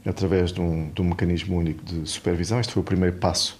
através 0.04 0.52
de 0.52 0.60
um, 0.60 0.90
de 0.90 1.02
um 1.02 1.04
mecanismo 1.04 1.56
único 1.56 1.84
de 1.84 2.08
supervisão. 2.08 2.60
Este 2.60 2.72
foi 2.72 2.80
o 2.82 2.84
primeiro 2.84 3.16
passo, 3.16 3.58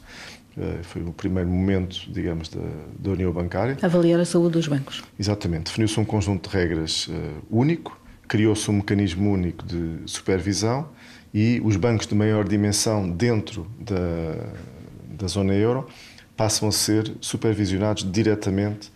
eh, 0.57 0.79
foi 0.83 1.03
o 1.03 1.13
primeiro 1.13 1.49
momento, 1.49 2.11
digamos, 2.11 2.49
da, 2.49 2.61
da 2.99 3.11
União 3.11 3.33
Bancária. 3.33 3.77
Avaliar 3.83 4.21
a 4.21 4.25
saúde 4.25 4.53
dos 4.53 4.69
bancos. 4.69 5.03
Exatamente. 5.19 5.65
Definiu-se 5.65 5.99
um 6.01 6.05
conjunto 6.05 6.49
de 6.49 6.57
regras 6.57 7.09
uh, 7.09 7.13
único, 7.51 7.99
criou-se 8.27 8.71
um 8.71 8.75
mecanismo 8.75 9.31
único 9.33 9.65
de 9.65 9.99
supervisão 10.07 10.89
e 11.33 11.61
os 11.65 11.77
bancos 11.77 12.07
de 12.07 12.15
maior 12.15 12.49
dimensão 12.49 13.09
dentro 13.09 13.67
da, 13.79 14.47
da 15.19 15.27
zona 15.27 15.55
euro 15.55 15.87
passam 16.37 16.69
a 16.69 16.73
ser 16.73 17.13
supervisionados 17.21 18.11
diretamente 18.11 18.91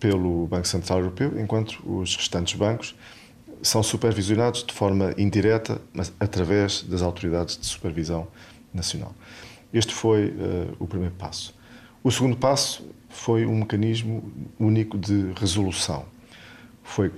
pelo 0.00 0.46
Banco 0.46 0.66
Central 0.66 1.00
Europeu, 1.00 1.38
enquanto 1.38 1.78
os 1.84 2.16
restantes 2.16 2.54
bancos 2.54 2.94
são 3.62 3.82
supervisionados 3.82 4.64
de 4.64 4.72
forma 4.72 5.14
indireta, 5.16 5.80
mas 5.92 6.12
através 6.18 6.82
das 6.82 7.02
autoridades 7.02 7.56
de 7.56 7.66
supervisão 7.66 8.28
nacional. 8.72 9.14
Este 9.72 9.92
foi 9.92 10.28
uh, 10.28 10.76
o 10.78 10.86
primeiro 10.86 11.14
passo. 11.14 11.54
O 12.02 12.10
segundo 12.10 12.36
passo 12.36 12.88
foi 13.08 13.44
um 13.44 13.56
mecanismo 13.58 14.32
único 14.58 14.96
de 14.96 15.32
resolução. 15.36 16.04
Foi 16.82 17.12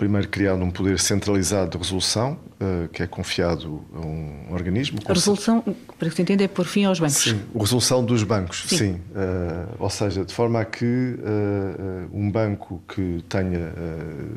primeiro 0.00 0.28
criado 0.28 0.62
um 0.62 0.70
poder 0.70 0.98
centralizado 0.98 1.72
de 1.72 1.76
resolução, 1.76 2.38
uh, 2.60 2.88
que 2.88 3.02
é 3.02 3.06
confiado 3.06 3.84
a 3.94 4.00
um 4.00 4.46
organismo. 4.50 4.98
A 5.04 5.12
resolução, 5.12 5.62
para 5.98 6.08
que 6.08 6.16
se 6.16 6.22
entenda, 6.22 6.44
é 6.44 6.48
por 6.48 6.64
fim 6.64 6.84
aos 6.84 6.98
bancos. 6.98 7.16
Sim, 7.16 7.40
a 7.54 7.58
resolução 7.58 8.04
dos 8.04 8.22
bancos, 8.22 8.64
sim. 8.66 8.76
sim. 8.76 8.92
Uh, 8.92 9.76
ou 9.78 9.90
seja, 9.90 10.24
de 10.24 10.32
forma 10.32 10.60
a 10.60 10.64
que 10.64 10.84
uh, 10.86 12.08
um 12.12 12.30
banco 12.30 12.82
que 12.88 13.22
tenha 13.28 13.74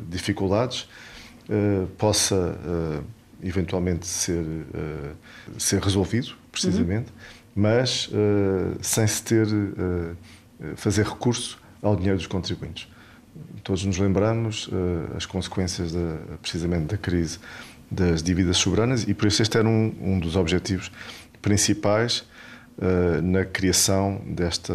dificuldades 0.08 0.86
uh, 1.48 1.86
possa 1.98 2.34
uh, 2.36 3.04
eventualmente 3.42 4.06
ser, 4.06 4.42
uh, 4.42 5.16
ser 5.58 5.82
resolvido, 5.82 6.34
precisamente, 6.50 7.10
uhum. 7.10 7.62
mas 7.62 8.10
sem 8.80 9.06
se 9.06 9.22
ter 9.22 9.46
fazer 10.76 11.04
recurso 11.04 11.58
ao 11.82 11.96
dinheiro 11.96 12.16
dos 12.16 12.26
contribuintes. 12.26 12.88
Todos 13.62 13.84
nos 13.84 13.98
lembramos 13.98 14.70
as 15.16 15.26
consequências 15.26 15.92
da, 15.92 16.18
precisamente 16.40 16.86
da 16.86 16.96
crise 16.96 17.38
das 17.90 18.22
dívidas 18.22 18.56
soberanas 18.56 19.02
e 19.06 19.14
por 19.14 19.26
isso 19.26 19.42
este 19.42 19.58
era 19.58 19.68
um, 19.68 19.94
um 20.00 20.18
dos 20.18 20.36
objetivos 20.36 20.90
principais 21.42 22.24
Uh, 22.76 23.22
na 23.22 23.44
criação 23.44 24.20
desta 24.26 24.74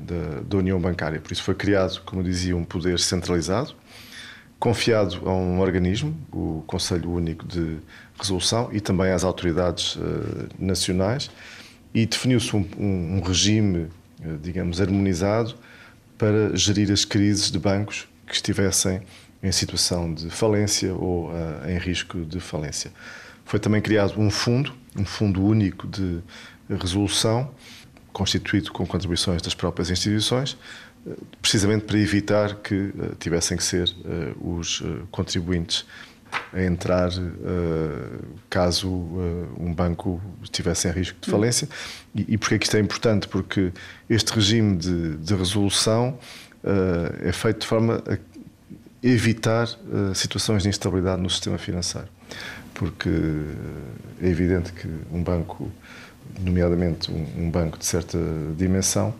da, 0.00 0.42
da, 0.46 0.58
União 0.58 0.78
Bancária. 0.78 1.18
Por 1.18 1.32
isso 1.32 1.42
foi 1.42 1.54
criado, 1.54 2.02
como 2.04 2.22
dizia, 2.22 2.54
um 2.54 2.62
poder 2.62 2.98
centralizado 2.98 3.74
confiado 4.58 5.28
a 5.28 5.32
um 5.32 5.60
organismo, 5.60 6.16
o 6.32 6.64
Conselho 6.66 7.10
Único 7.10 7.46
de 7.46 7.78
Resolução, 8.18 8.68
e 8.72 8.80
também 8.80 9.12
às 9.12 9.22
autoridades 9.22 9.94
uh, 9.96 10.48
nacionais, 10.58 11.30
e 11.94 12.04
definiu-se 12.04 12.54
um, 12.56 12.68
um, 12.78 13.20
regime, 13.20 13.88
uh, 14.24 14.38
digamos, 14.42 14.80
harmonizado 14.80 15.54
para 16.16 16.54
gerir 16.56 16.90
as 16.90 17.04
crises 17.04 17.50
de 17.50 17.58
bancos 17.58 18.08
que 18.26 18.34
estivessem 18.34 19.00
em 19.42 19.52
situação 19.52 20.12
de 20.12 20.28
falência 20.28 20.92
ou 20.92 21.28
uh, 21.28 21.68
em 21.68 21.78
risco 21.78 22.24
de 22.24 22.40
falência. 22.40 22.90
Foi 23.44 23.60
também 23.60 23.80
criado 23.80 24.20
um 24.20 24.30
fundo, 24.30 24.74
um 24.96 25.04
fundo 25.04 25.42
único 25.42 25.86
de 25.86 26.18
resolução, 26.68 27.50
constituído 28.12 28.72
com 28.72 28.84
contribuições 28.84 29.40
das 29.40 29.54
próprias 29.54 29.88
instituições, 29.90 30.56
precisamente 31.40 31.84
para 31.84 31.98
evitar 31.98 32.56
que 32.56 32.74
uh, 32.74 33.14
tivessem 33.18 33.56
que 33.56 33.62
ser 33.62 33.88
uh, 33.88 34.58
os 34.58 34.80
uh, 34.80 35.06
contribuintes 35.10 35.86
a 36.52 36.62
entrar 36.62 37.08
caso 38.50 38.86
um 39.58 39.72
banco 39.72 40.20
estivesse 40.42 40.86
em 40.86 40.90
risco 40.90 41.16
de 41.18 41.30
falência. 41.30 41.66
E, 42.14 42.34
e 42.34 42.36
porquê 42.36 42.56
é 42.56 42.58
que 42.58 42.66
isto 42.66 42.76
é 42.76 42.80
importante? 42.80 43.26
Porque 43.26 43.72
este 44.10 44.34
regime 44.34 44.76
de, 44.76 45.16
de 45.16 45.34
resolução 45.34 46.18
é 47.24 47.32
feito 47.32 47.60
de 47.60 47.66
forma 47.66 48.02
a 48.06 48.18
evitar 49.02 49.68
situações 50.14 50.64
de 50.64 50.68
instabilidade 50.68 51.22
no 51.22 51.30
sistema 51.30 51.56
financeiro. 51.56 52.08
Porque 52.74 53.08
é 54.20 54.28
evidente 54.28 54.70
que 54.74 54.86
um 55.10 55.22
banco, 55.22 55.72
nomeadamente 56.38 57.10
um, 57.10 57.50
banco 57.50 57.78
de 57.78 57.86
certa 57.86 58.18
dimensão, 58.54 59.14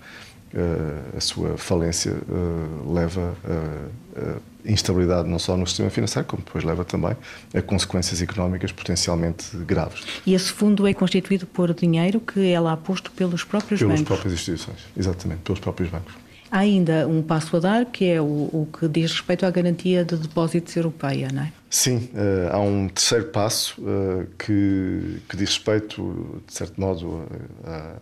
a 1.16 1.20
sua 1.20 1.58
falência 1.58 2.12
uh, 2.12 2.92
leva 2.92 3.36
a, 3.44 4.38
instabilidade 4.64 5.28
não 5.28 5.38
só 5.38 5.56
no 5.56 5.66
sistema 5.66 5.90
financeiro, 5.90 6.26
como 6.26 6.42
depois 6.44 6.64
leva 6.64 6.84
também 6.84 7.16
a 7.54 7.62
consequências 7.62 8.20
económicas 8.20 8.72
potencialmente 8.72 9.56
graves. 9.58 10.04
E 10.26 10.34
esse 10.34 10.52
fundo 10.52 10.86
é 10.86 10.92
constituído 10.92 11.46
por 11.46 11.72
dinheiro 11.72 12.20
que 12.20 12.50
é 12.50 12.60
lá 12.60 12.76
posto 12.76 13.10
pelos 13.12 13.44
próprios 13.44 13.80
Pelas 13.80 14.00
bancos? 14.00 14.06
Pelas 14.06 14.20
próprias 14.20 14.34
instituições, 14.34 14.78
exatamente, 14.96 15.40
pelos 15.42 15.60
próprios 15.60 15.90
bancos. 15.90 16.14
Há 16.50 16.60
ainda 16.60 17.06
um 17.06 17.22
passo 17.22 17.56
a 17.58 17.60
dar, 17.60 17.84
que 17.86 18.06
é 18.06 18.20
o, 18.20 18.24
o, 18.24 18.68
que 18.72 18.88
diz 18.88 19.12
respeito 19.12 19.44
à 19.44 19.50
garantia 19.50 20.02
de 20.02 20.16
depósitos 20.16 20.74
europeia, 20.74 21.28
não 21.30 21.42
é? 21.42 21.52
Sim, 21.68 22.08
uh, 22.14 22.54
há 22.54 22.58
um 22.58 22.88
terceiro 22.88 23.26
passo 23.26 23.78
uh, 23.82 24.26
que, 24.38 25.20
que 25.28 25.36
diz 25.36 25.50
respeito, 25.50 26.42
de 26.46 26.54
certo 26.54 26.80
modo, 26.80 27.26
à, 27.64 27.96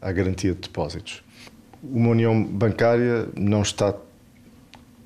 à 0.00 0.12
garantia 0.12 0.52
de 0.52 0.62
depósitos 0.62 1.22
uma 1.82 2.10
união 2.10 2.42
bancária 2.42 3.28
não 3.36 3.62
está 3.62 3.94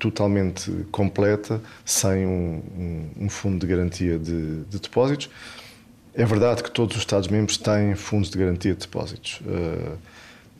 totalmente 0.01 0.71
completa 0.91 1.61
sem 1.85 2.25
um, 2.25 2.61
um, 2.75 3.25
um 3.25 3.29
fundo 3.29 3.59
de 3.59 3.67
garantia 3.67 4.17
de, 4.17 4.63
de, 4.63 4.79
depósitos. 4.79 5.29
É 6.15 6.25
verdade 6.25 6.63
que 6.63 6.71
todos 6.71 6.97
os 6.97 7.03
Estados-membros 7.03 7.57
têm 7.57 7.95
fundos 7.95 8.31
de 8.31 8.37
garantia 8.37 8.73
de 8.73 8.79
depósitos. 8.79 9.39
Uh, 9.41 9.97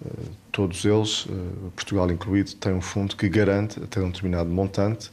uh, 0.06 0.30
todos 0.52 0.86
eles, 0.86 1.26
uh, 1.26 1.72
Portugal 1.76 2.10
incluído, 2.12 2.54
têm 2.54 2.74
um 2.74 2.82
fundo 2.82 3.16
que 3.16 3.28
garante 3.28 3.82
até 3.84 4.00
um 4.00 4.10
determinado 4.10 4.50
montante, 4.50 5.12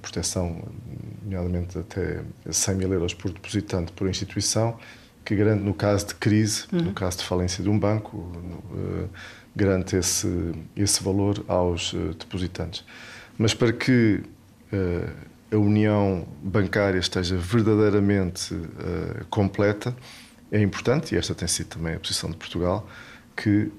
proteção, 0.00 0.62
nomeadamente 1.24 1.76
até 1.78 2.22
100 2.48 2.74
mil 2.76 2.92
euros 2.92 3.12
por 3.12 3.32
depositante 3.32 3.90
por 3.92 4.08
instituição, 4.08 4.78
que 5.24 5.34
garante 5.34 5.64
no 5.64 5.74
caso 5.74 6.08
de 6.08 6.14
crise, 6.14 6.66
uhum. 6.72 6.82
no 6.82 6.92
caso 6.92 7.18
de 7.18 7.24
falência 7.24 7.64
de 7.64 7.68
um 7.68 7.76
banco, 7.76 8.30
garante 9.54 9.96
esse, 9.96 10.52
esse 10.76 11.02
valor 11.02 11.44
aos 11.48 11.92
uh, 11.92 12.14
depositantes. 12.18 12.84
Mas 13.36 13.54
para 13.54 13.72
que 13.72 14.22
uh, 14.72 15.54
a 15.54 15.56
união 15.56 16.26
bancária 16.42 16.98
esteja 16.98 17.36
verdadeiramente 17.36 18.54
uh, 18.54 19.24
completa, 19.28 19.94
é 20.52 20.60
importante, 20.60 21.14
e 21.14 21.18
esta 21.18 21.34
tem 21.34 21.48
sido 21.48 21.68
também 21.68 21.94
a 21.94 22.00
posição 22.00 22.30
de 22.30 22.36
Portugal, 22.36 22.88
que 23.36 23.70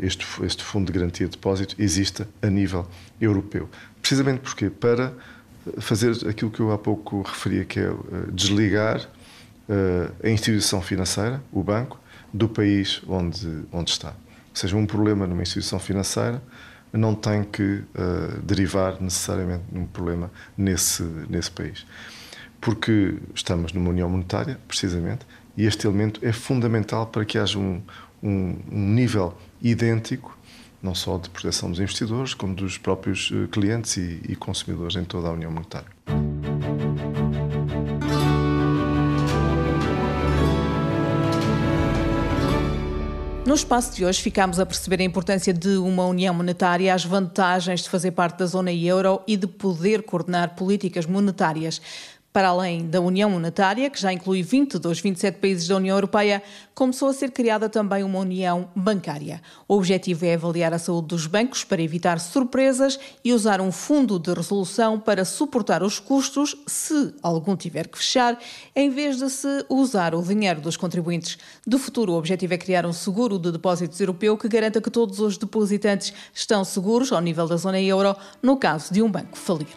este, 0.00 0.24
este 0.44 0.62
Fundo 0.62 0.92
de 0.92 0.96
Garantia 0.96 1.26
de 1.26 1.32
Depósito 1.32 1.74
exista 1.76 2.28
a 2.40 2.46
nível 2.46 2.86
europeu. 3.20 3.68
Precisamente 4.00 4.40
porque 4.40 4.70
para 4.70 5.12
fazer 5.78 6.28
aquilo 6.28 6.52
que 6.52 6.60
eu 6.60 6.70
há 6.70 6.78
pouco 6.78 7.22
referia, 7.22 7.64
que 7.64 7.80
é 7.80 7.90
desligar 8.30 9.08
a 10.22 10.28
instituição 10.28 10.80
financeira, 10.80 11.42
o 11.50 11.64
banco, 11.64 11.98
do 12.32 12.48
país 12.48 13.02
onde, 13.08 13.64
onde 13.72 13.90
está 13.90 14.14
seja, 14.58 14.76
um 14.76 14.86
problema 14.86 15.26
numa 15.26 15.42
instituição 15.42 15.78
financeira 15.78 16.42
não 16.92 17.14
tem 17.14 17.42
que 17.42 17.62
uh, 17.62 18.40
derivar 18.42 19.00
necessariamente 19.00 19.64
num 19.72 19.86
problema 19.86 20.30
nesse, 20.56 21.02
nesse 21.28 21.50
país. 21.50 21.86
Porque 22.60 23.16
estamos 23.34 23.72
numa 23.72 23.90
união 23.90 24.08
monetária, 24.08 24.58
precisamente, 24.68 25.26
e 25.56 25.64
este 25.64 25.86
elemento 25.86 26.20
é 26.22 26.32
fundamental 26.32 27.06
para 27.06 27.24
que 27.24 27.38
haja 27.38 27.58
um, 27.58 27.82
um, 28.22 28.58
um 28.70 28.88
nível 28.88 29.36
idêntico 29.60 30.38
não 30.82 30.94
só 30.94 31.16
de 31.16 31.30
proteção 31.30 31.70
dos 31.70 31.78
investidores, 31.78 32.34
como 32.34 32.54
dos 32.54 32.76
próprios 32.76 33.30
eh, 33.32 33.46
clientes 33.52 33.96
e, 33.96 34.20
e 34.28 34.34
consumidores 34.34 34.96
em 34.96 35.04
toda 35.04 35.28
a 35.28 35.32
União 35.32 35.50
Monetária. 35.50 35.86
No 43.44 43.54
espaço 43.54 43.96
de 43.96 44.04
hoje 44.04 44.22
ficamos 44.22 44.60
a 44.60 44.64
perceber 44.64 45.00
a 45.00 45.04
importância 45.04 45.52
de 45.52 45.76
uma 45.76 46.06
união 46.06 46.32
monetária, 46.32 46.94
as 46.94 47.04
vantagens 47.04 47.82
de 47.82 47.90
fazer 47.90 48.12
parte 48.12 48.38
da 48.38 48.46
zona 48.46 48.72
euro 48.72 49.20
e 49.26 49.36
de 49.36 49.48
poder 49.48 50.04
coordenar 50.04 50.54
políticas 50.54 51.06
monetárias. 51.06 51.82
Para 52.32 52.48
além 52.48 52.86
da 52.86 52.98
União 52.98 53.28
Monetária, 53.28 53.90
que 53.90 54.00
já 54.00 54.10
inclui 54.10 54.42
20 54.42 54.78
dos 54.78 55.00
27 55.00 55.38
países 55.38 55.68
da 55.68 55.76
União 55.76 55.94
Europeia, 55.94 56.42
começou 56.74 57.08
a 57.08 57.12
ser 57.12 57.30
criada 57.30 57.68
também 57.68 58.02
uma 58.02 58.20
União 58.20 58.70
Bancária. 58.74 59.42
O 59.68 59.76
objetivo 59.76 60.24
é 60.24 60.32
avaliar 60.32 60.72
a 60.72 60.78
saúde 60.78 61.08
dos 61.08 61.26
bancos 61.26 61.62
para 61.62 61.82
evitar 61.82 62.18
surpresas 62.18 62.98
e 63.22 63.34
usar 63.34 63.60
um 63.60 63.70
fundo 63.70 64.18
de 64.18 64.32
resolução 64.32 64.98
para 64.98 65.26
suportar 65.26 65.82
os 65.82 65.98
custos, 65.98 66.56
se 66.66 67.14
algum 67.22 67.54
tiver 67.54 67.86
que 67.86 67.98
fechar, 67.98 68.38
em 68.74 68.88
vez 68.88 69.18
de 69.18 69.28
se 69.28 69.66
usar 69.68 70.14
o 70.14 70.22
dinheiro 70.22 70.62
dos 70.62 70.78
contribuintes. 70.78 71.36
De 71.66 71.76
futuro, 71.76 72.12
o 72.12 72.16
objetivo 72.16 72.54
é 72.54 72.56
criar 72.56 72.86
um 72.86 72.94
seguro 72.94 73.38
de 73.38 73.52
depósitos 73.52 74.00
europeu 74.00 74.38
que 74.38 74.48
garanta 74.48 74.80
que 74.80 74.90
todos 74.90 75.20
os 75.20 75.36
depositantes 75.36 76.14
estão 76.32 76.64
seguros 76.64 77.12
ao 77.12 77.20
nível 77.20 77.46
da 77.46 77.56
zona 77.56 77.78
euro 77.78 78.16
no 78.42 78.56
caso 78.56 78.94
de 78.94 79.02
um 79.02 79.10
banco 79.10 79.36
falir. 79.36 79.68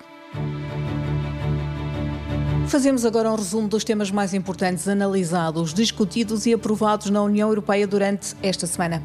Fazemos 2.68 3.06
agora 3.06 3.32
um 3.32 3.36
resumo 3.36 3.68
dos 3.68 3.84
temas 3.84 4.10
mais 4.10 4.34
importantes 4.34 4.88
analisados, 4.88 5.72
discutidos 5.72 6.48
e 6.48 6.54
aprovados 6.54 7.12
na 7.12 7.22
União 7.22 7.48
Europeia 7.48 7.86
durante 7.86 8.36
esta 8.42 8.66
semana. 8.66 9.04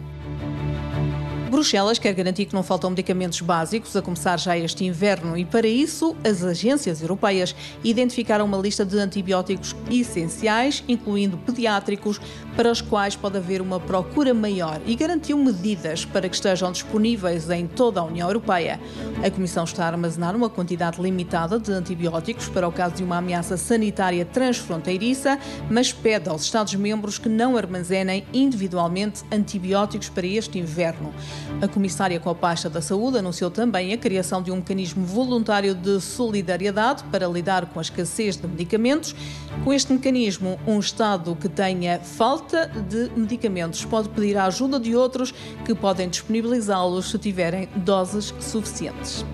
Bruxelas 1.51 1.99
quer 1.99 2.15
garantir 2.15 2.47
que 2.47 2.55
não 2.55 2.63
faltam 2.63 2.91
medicamentos 2.91 3.41
básicos, 3.41 3.95
a 3.95 4.01
começar 4.01 4.39
já 4.39 4.57
este 4.57 4.85
inverno, 4.85 5.37
e 5.37 5.45
para 5.45 5.67
isso, 5.67 6.17
as 6.25 6.43
agências 6.43 7.03
europeias 7.03 7.55
identificaram 7.85 8.47
uma 8.47 8.57
lista 8.57 8.85
de 8.85 8.97
antibióticos 8.99 9.77
essenciais, 9.91 10.83
incluindo 10.89 11.37
pediátricos, 11.37 12.21
para 12.61 12.71
os 12.71 12.83
quais 12.83 13.17
pode 13.17 13.39
haver 13.39 13.63
uma 13.63 13.81
procura 13.81 14.35
maior 14.35 14.83
e 14.85 14.95
garantiu 14.95 15.39
medidas 15.39 16.05
para 16.05 16.29
que 16.29 16.35
estejam 16.35 16.71
disponíveis 16.71 17.49
em 17.49 17.67
toda 17.67 18.01
a 18.01 18.05
União 18.05 18.29
Europeia. 18.29 18.79
A 19.25 19.31
Comissão 19.31 19.65
está 19.65 19.85
a 19.85 19.87
armazenar 19.87 20.37
uma 20.37 20.51
quantidade 20.51 21.01
limitada 21.01 21.59
de 21.59 21.73
antibióticos 21.73 22.51
para 22.51 22.69
o 22.69 22.73
caso 22.73 22.97
de 22.97 23.03
uma 23.03 23.17
ameaça 23.17 23.57
sanitária 23.57 24.27
transfronteiriça, 24.27 25.39
mas 25.71 25.91
pede 25.91 26.29
aos 26.29 26.43
Estados-membros 26.43 27.17
que 27.17 27.31
não 27.31 27.57
armazenem 27.57 28.27
individualmente 28.31 29.25
antibióticos 29.33 30.11
para 30.11 30.27
este 30.27 30.59
inverno. 30.59 31.15
A 31.63 31.67
comissária 31.67 32.21
com 32.21 32.29
a 32.29 32.35
pasta 32.35 32.69
da 32.69 32.83
saúde 32.83 33.17
anunciou 33.17 33.51
também 33.51 33.95
a 33.95 33.97
criação 33.97 34.43
de 34.43 34.51
um 34.51 34.57
mecanismo 34.57 35.07
voluntário 35.07 35.75
de 35.75 35.99
solidariedade 35.99 37.05
para 37.05 37.27
lidar 37.27 37.65
com 37.65 37.79
a 37.79 37.83
escassez 37.83 38.37
de 38.37 38.47
medicamentos. 38.47 39.17
Com 39.65 39.73
este 39.73 39.91
mecanismo, 39.95 40.61
um 40.67 40.79
Estado 40.79 41.35
que 41.41 41.49
tenha 41.49 42.01
falta 42.01 42.50
de 42.89 43.11
medicamentos 43.17 43.85
pode 43.85 44.09
pedir 44.11 44.37
a 44.37 44.45
ajuda 44.45 44.79
de 44.79 44.95
outros 44.95 45.33
que 45.65 45.75
podem 45.75 46.09
disponibilizá-los 46.09 47.11
se 47.11 47.19
tiverem 47.19 47.69
doses 47.77 48.35
suficientes. 48.41 49.25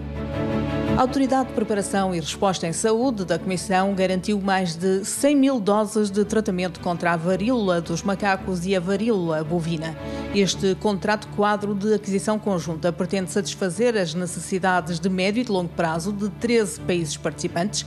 A 0.96 1.02
Autoridade 1.02 1.48
de 1.48 1.54
Preparação 1.54 2.14
e 2.14 2.20
Resposta 2.20 2.66
em 2.66 2.72
Saúde 2.72 3.22
da 3.26 3.38
Comissão 3.38 3.94
garantiu 3.94 4.40
mais 4.40 4.74
de 4.74 5.04
100 5.04 5.36
mil 5.36 5.60
doses 5.60 6.10
de 6.10 6.24
tratamento 6.24 6.80
contra 6.80 7.12
a 7.12 7.16
varíola 7.18 7.82
dos 7.82 8.02
macacos 8.02 8.64
e 8.64 8.74
a 8.74 8.80
varíola 8.80 9.44
bovina. 9.44 9.94
Este 10.34 10.74
contrato 10.76 11.28
quadro 11.36 11.74
de 11.74 11.92
aquisição 11.92 12.38
conjunta 12.38 12.90
pretende 12.90 13.30
satisfazer 13.30 13.94
as 13.94 14.14
necessidades 14.14 14.98
de 14.98 15.10
médio 15.10 15.42
e 15.42 15.44
de 15.44 15.52
longo 15.52 15.68
prazo 15.68 16.14
de 16.14 16.30
13 16.30 16.80
países 16.80 17.16
participantes. 17.18 17.84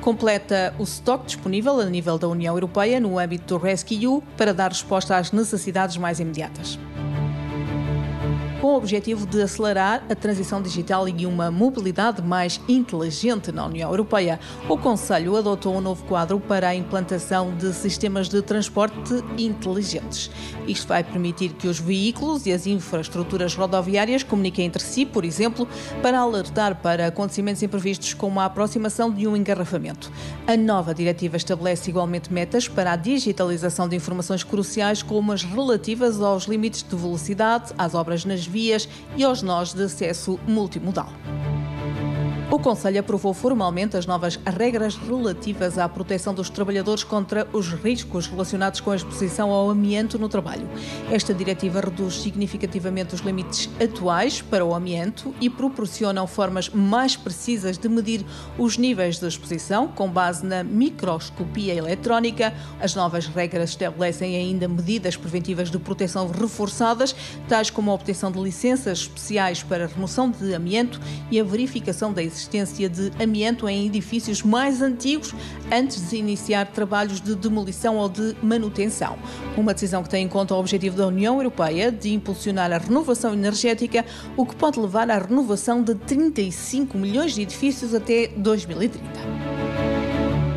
Completa 0.00 0.74
o 0.80 0.82
estoque 0.82 1.26
disponível 1.26 1.78
a 1.78 1.84
nível 1.84 2.18
da 2.18 2.26
União 2.26 2.56
Europeia 2.56 2.98
no 2.98 3.20
âmbito 3.20 3.56
do 3.56 3.62
Rescue 3.64 4.20
para 4.36 4.52
dar 4.52 4.70
resposta 4.70 5.16
às 5.16 5.30
necessidades 5.30 5.96
mais 5.96 6.18
imediatas 6.18 6.76
com 8.60 8.68
o 8.68 8.76
objetivo 8.76 9.26
de 9.26 9.40
acelerar 9.40 10.02
a 10.08 10.14
transição 10.14 10.60
digital 10.60 11.08
e 11.08 11.26
uma 11.26 11.50
mobilidade 11.50 12.20
mais 12.20 12.60
inteligente 12.68 13.52
na 13.52 13.66
União 13.66 13.88
Europeia. 13.90 14.40
O 14.68 14.76
Conselho 14.76 15.36
adotou 15.36 15.76
um 15.76 15.80
novo 15.80 16.04
quadro 16.04 16.40
para 16.40 16.68
a 16.68 16.74
implantação 16.74 17.54
de 17.56 17.72
sistemas 17.72 18.28
de 18.28 18.42
transporte 18.42 19.22
inteligentes. 19.36 20.30
Isto 20.66 20.88
vai 20.88 21.04
permitir 21.04 21.50
que 21.50 21.68
os 21.68 21.78
veículos 21.78 22.46
e 22.46 22.52
as 22.52 22.66
infraestruturas 22.66 23.54
rodoviárias 23.54 24.22
comuniquem 24.22 24.66
entre 24.66 24.82
si, 24.82 25.06
por 25.06 25.24
exemplo, 25.24 25.68
para 26.02 26.18
alertar 26.18 26.76
para 26.82 27.06
acontecimentos 27.06 27.62
imprevistos 27.62 28.12
como 28.12 28.40
a 28.40 28.44
aproximação 28.44 29.10
de 29.10 29.26
um 29.26 29.36
engarrafamento. 29.36 30.10
A 30.46 30.56
nova 30.56 30.92
diretiva 30.92 31.36
estabelece 31.36 31.90
igualmente 31.90 32.32
metas 32.32 32.66
para 32.66 32.92
a 32.92 32.96
digitalização 32.96 33.88
de 33.88 33.94
informações 33.94 34.42
cruciais, 34.42 35.02
como 35.02 35.32
as 35.32 35.44
relativas 35.44 36.20
aos 36.20 36.44
limites 36.44 36.82
de 36.82 36.96
velocidade, 36.96 37.72
às 37.78 37.94
obras 37.94 38.24
nas 38.24 38.47
vias 38.48 38.88
e 39.16 39.22
aos 39.22 39.42
nós 39.42 39.72
de 39.72 39.84
acesso 39.84 40.38
multimodal. 40.46 41.12
O 42.50 42.58
Conselho 42.58 42.98
aprovou 42.98 43.34
formalmente 43.34 43.94
as 43.94 44.06
novas 44.06 44.40
regras 44.46 44.96
relativas 44.96 45.76
à 45.76 45.86
proteção 45.86 46.32
dos 46.32 46.48
trabalhadores 46.48 47.04
contra 47.04 47.46
os 47.52 47.68
riscos 47.68 48.26
relacionados 48.26 48.80
com 48.80 48.90
a 48.90 48.96
exposição 48.96 49.50
ao 49.50 49.68
amianto 49.68 50.18
no 50.18 50.30
trabalho. 50.30 50.66
Esta 51.10 51.34
diretiva 51.34 51.82
reduz 51.82 52.14
significativamente 52.22 53.14
os 53.14 53.20
limites 53.20 53.68
atuais 53.78 54.40
para 54.40 54.64
o 54.64 54.74
amianto 54.74 55.34
e 55.42 55.50
proporciona 55.50 56.26
formas 56.26 56.70
mais 56.70 57.16
precisas 57.16 57.76
de 57.76 57.86
medir 57.86 58.24
os 58.56 58.78
níveis 58.78 59.18
de 59.18 59.26
exposição 59.26 59.86
com 59.86 60.08
base 60.08 60.44
na 60.46 60.64
microscopia 60.64 61.74
eletrónica. 61.74 62.54
As 62.80 62.94
novas 62.94 63.26
regras 63.26 63.70
estabelecem 63.70 64.34
ainda 64.36 64.66
medidas 64.66 65.18
preventivas 65.18 65.70
de 65.70 65.78
proteção 65.78 66.26
reforçadas, 66.28 67.14
tais 67.46 67.68
como 67.68 67.90
a 67.90 67.94
obtenção 67.94 68.32
de 68.32 68.40
licenças 68.40 69.00
especiais 69.00 69.62
para 69.62 69.86
remoção 69.86 70.30
de 70.30 70.54
amianto 70.54 70.98
e 71.30 71.38
a 71.38 71.44
verificação 71.44 72.10
da 72.10 72.22
existência 72.22 72.37
existência 72.38 72.88
de 72.88 73.10
amianto 73.20 73.68
em 73.68 73.86
edifícios 73.86 74.42
mais 74.42 74.80
antigos 74.80 75.34
antes 75.72 76.10
de 76.10 76.16
iniciar 76.16 76.66
trabalhos 76.66 77.20
de 77.20 77.34
demolição 77.34 77.96
ou 77.96 78.08
de 78.08 78.36
manutenção. 78.42 79.18
Uma 79.56 79.74
decisão 79.74 80.02
que 80.02 80.08
tem 80.08 80.24
em 80.24 80.28
conta 80.28 80.54
o 80.54 80.58
objetivo 80.58 80.96
da 80.96 81.06
União 81.06 81.36
Europeia 81.36 81.90
de 81.90 82.12
impulsionar 82.12 82.72
a 82.72 82.78
renovação 82.78 83.32
energética, 83.32 84.04
o 84.36 84.46
que 84.46 84.54
pode 84.54 84.78
levar 84.78 85.10
à 85.10 85.18
renovação 85.18 85.82
de 85.82 85.94
35 85.94 86.96
milhões 86.96 87.34
de 87.34 87.42
edifícios 87.42 87.92
até 87.94 88.28
2030. 88.28 89.47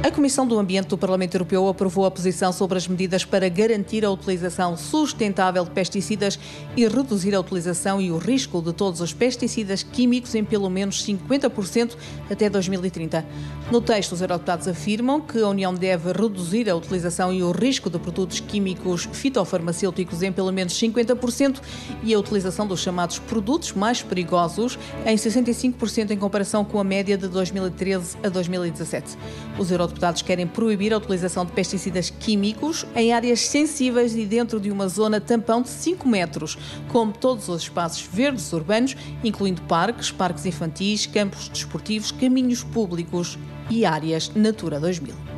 A 0.04 0.10
Comissão 0.10 0.48
do 0.48 0.58
Ambiente 0.58 0.88
do 0.88 0.98
Parlamento 0.98 1.36
Europeu 1.36 1.68
aprovou 1.68 2.08
a 2.08 2.12
posição 2.12 2.52
sobre 2.52 2.76
as 2.76 2.88
medidas 2.88 3.24
para 3.24 3.48
garantir 3.48 4.04
a 4.04 4.10
utilização 4.10 4.76
sustentável 4.76 5.64
de 5.64 5.70
pesticidas 5.70 6.40
e 6.76 6.88
reduzir 6.88 7.36
a 7.36 7.40
utilização 7.40 8.02
e 8.02 8.12
o 8.12 8.18
risco 8.18 8.64
de 8.64 8.74
todos 8.74 9.00
os 9.00 9.14
pesticidas 9.14 9.84
químicos 9.84 10.34
em 10.34 10.44
pelo 10.44 10.72
menos 10.72 11.06
50% 11.06 11.96
até 12.32 12.50
2030. 12.50 13.24
No 13.72 13.80
texto, 13.80 14.14
os 14.14 14.22
eurodeputados 14.22 14.68
afirmam 14.68 15.22
que 15.22 15.40
a 15.40 15.48
União 15.48 15.72
deve 15.72 16.12
reduzir 16.12 16.68
a 16.68 16.76
utilização 16.76 17.32
e 17.32 17.44
o 17.44 17.52
risco 17.52 17.88
de 17.88 18.00
produtos 18.00 18.40
químicos 18.40 19.08
fitofarmacêuticos 19.14 20.24
em 20.24 20.32
pelo 20.32 20.52
menos 20.52 20.74
50% 20.74 21.62
e 22.04 22.12
a 22.12 22.20
utilização 22.20 22.66
dos 22.66 22.80
chamados 22.80 23.20
produtos 23.20 23.72
mais 23.74 24.02
perigosos 24.02 24.80
em 25.06 25.16
65% 25.16 26.10
em 26.10 26.18
comparação 26.18 26.66
com 26.66 26.80
a 26.80 26.84
média 26.84 27.16
de 27.16 27.28
2013 27.28 28.18
a 28.24 28.30
2017. 28.30 29.16
Os 29.60 29.70
deputados 29.92 30.22
querem 30.22 30.48
proibir 30.48 30.94
a 30.94 30.98
utilização 30.98 31.46
de 31.46 31.52
pesticidas 31.52 32.10
químicos 32.10 32.86
em 32.96 33.14
áreas 33.14 33.42
sensíveis 33.42 34.16
e 34.16 34.26
dentro 34.26 34.60
de 34.60 34.72
uma 34.72 34.88
zona 34.88 35.22
tampão 35.22 35.62
de 35.62 35.70
5 35.70 36.08
metros, 36.08 36.58
como 36.88 37.14
todos 37.14 37.48
os 37.50 37.64
espaços 37.64 38.02
verdes 38.02 38.52
urbanos, 38.54 38.96
incluindo 39.24 39.62
parques, 39.64 40.12
parques 40.12 40.46
infantis, 40.46 41.06
campos 41.06 41.48
desportivos, 41.50 42.12
caminhos 42.12 42.64
públicos 42.64 43.38
e 43.70 43.86
áreas 43.86 44.32
Natura 44.34 44.80
2000. 44.80 45.31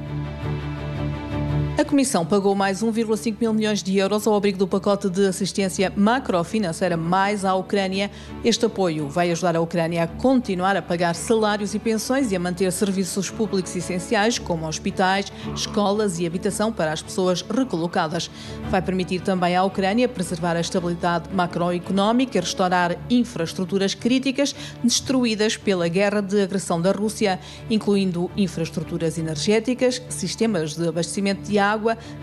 A 1.83 1.85
Comissão 1.85 2.25
pagou 2.25 2.55
mais 2.55 2.81
1,5 2.81 3.35
mil 3.41 3.53
milhões 3.53 3.83
de 3.83 3.97
euros 3.97 4.25
ao 4.25 4.33
abrigo 4.35 4.57
do 4.57 4.65
pacote 4.65 5.09
de 5.09 5.27
assistência 5.27 5.91
macrofinanceira 5.93 6.95
mais 6.95 7.43
à 7.43 7.55
Ucrânia. 7.55 8.09
Este 8.41 8.65
apoio 8.65 9.09
vai 9.09 9.29
ajudar 9.31 9.57
a 9.57 9.59
Ucrânia 9.59 10.03
a 10.03 10.07
continuar 10.07 10.77
a 10.77 10.81
pagar 10.81 11.13
salários 11.13 11.75
e 11.75 11.79
pensões 11.79 12.31
e 12.31 12.37
a 12.37 12.39
manter 12.39 12.71
serviços 12.71 13.29
públicos 13.29 13.75
essenciais, 13.75 14.39
como 14.39 14.65
hospitais, 14.65 15.29
escolas 15.53 16.19
e 16.19 16.25
habitação 16.25 16.71
para 16.71 16.93
as 16.93 17.01
pessoas 17.01 17.41
recolocadas. 17.41 18.31
Vai 18.69 18.81
permitir 18.81 19.19
também 19.19 19.53
à 19.53 19.61
Ucrânia 19.65 20.07
preservar 20.07 20.55
a 20.55 20.61
estabilidade 20.61 21.35
macroeconómica 21.35 22.37
e 22.37 22.39
restaurar 22.41 22.95
infraestruturas 23.09 23.93
críticas 23.93 24.55
destruídas 24.81 25.57
pela 25.57 25.89
guerra 25.89 26.21
de 26.21 26.41
agressão 26.41 26.79
da 26.79 26.93
Rússia, 26.93 27.41
incluindo 27.69 28.31
infraestruturas 28.37 29.17
energéticas, 29.17 30.01
sistemas 30.07 30.75
de 30.75 30.87
abastecimento 30.87 31.41
de 31.41 31.59
água, 31.59 31.72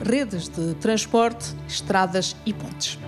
redes 0.01 0.49
de 0.49 0.75
transporte, 0.75 1.55
estradas 1.69 2.37
e 2.47 2.53
pontes. 2.53 2.99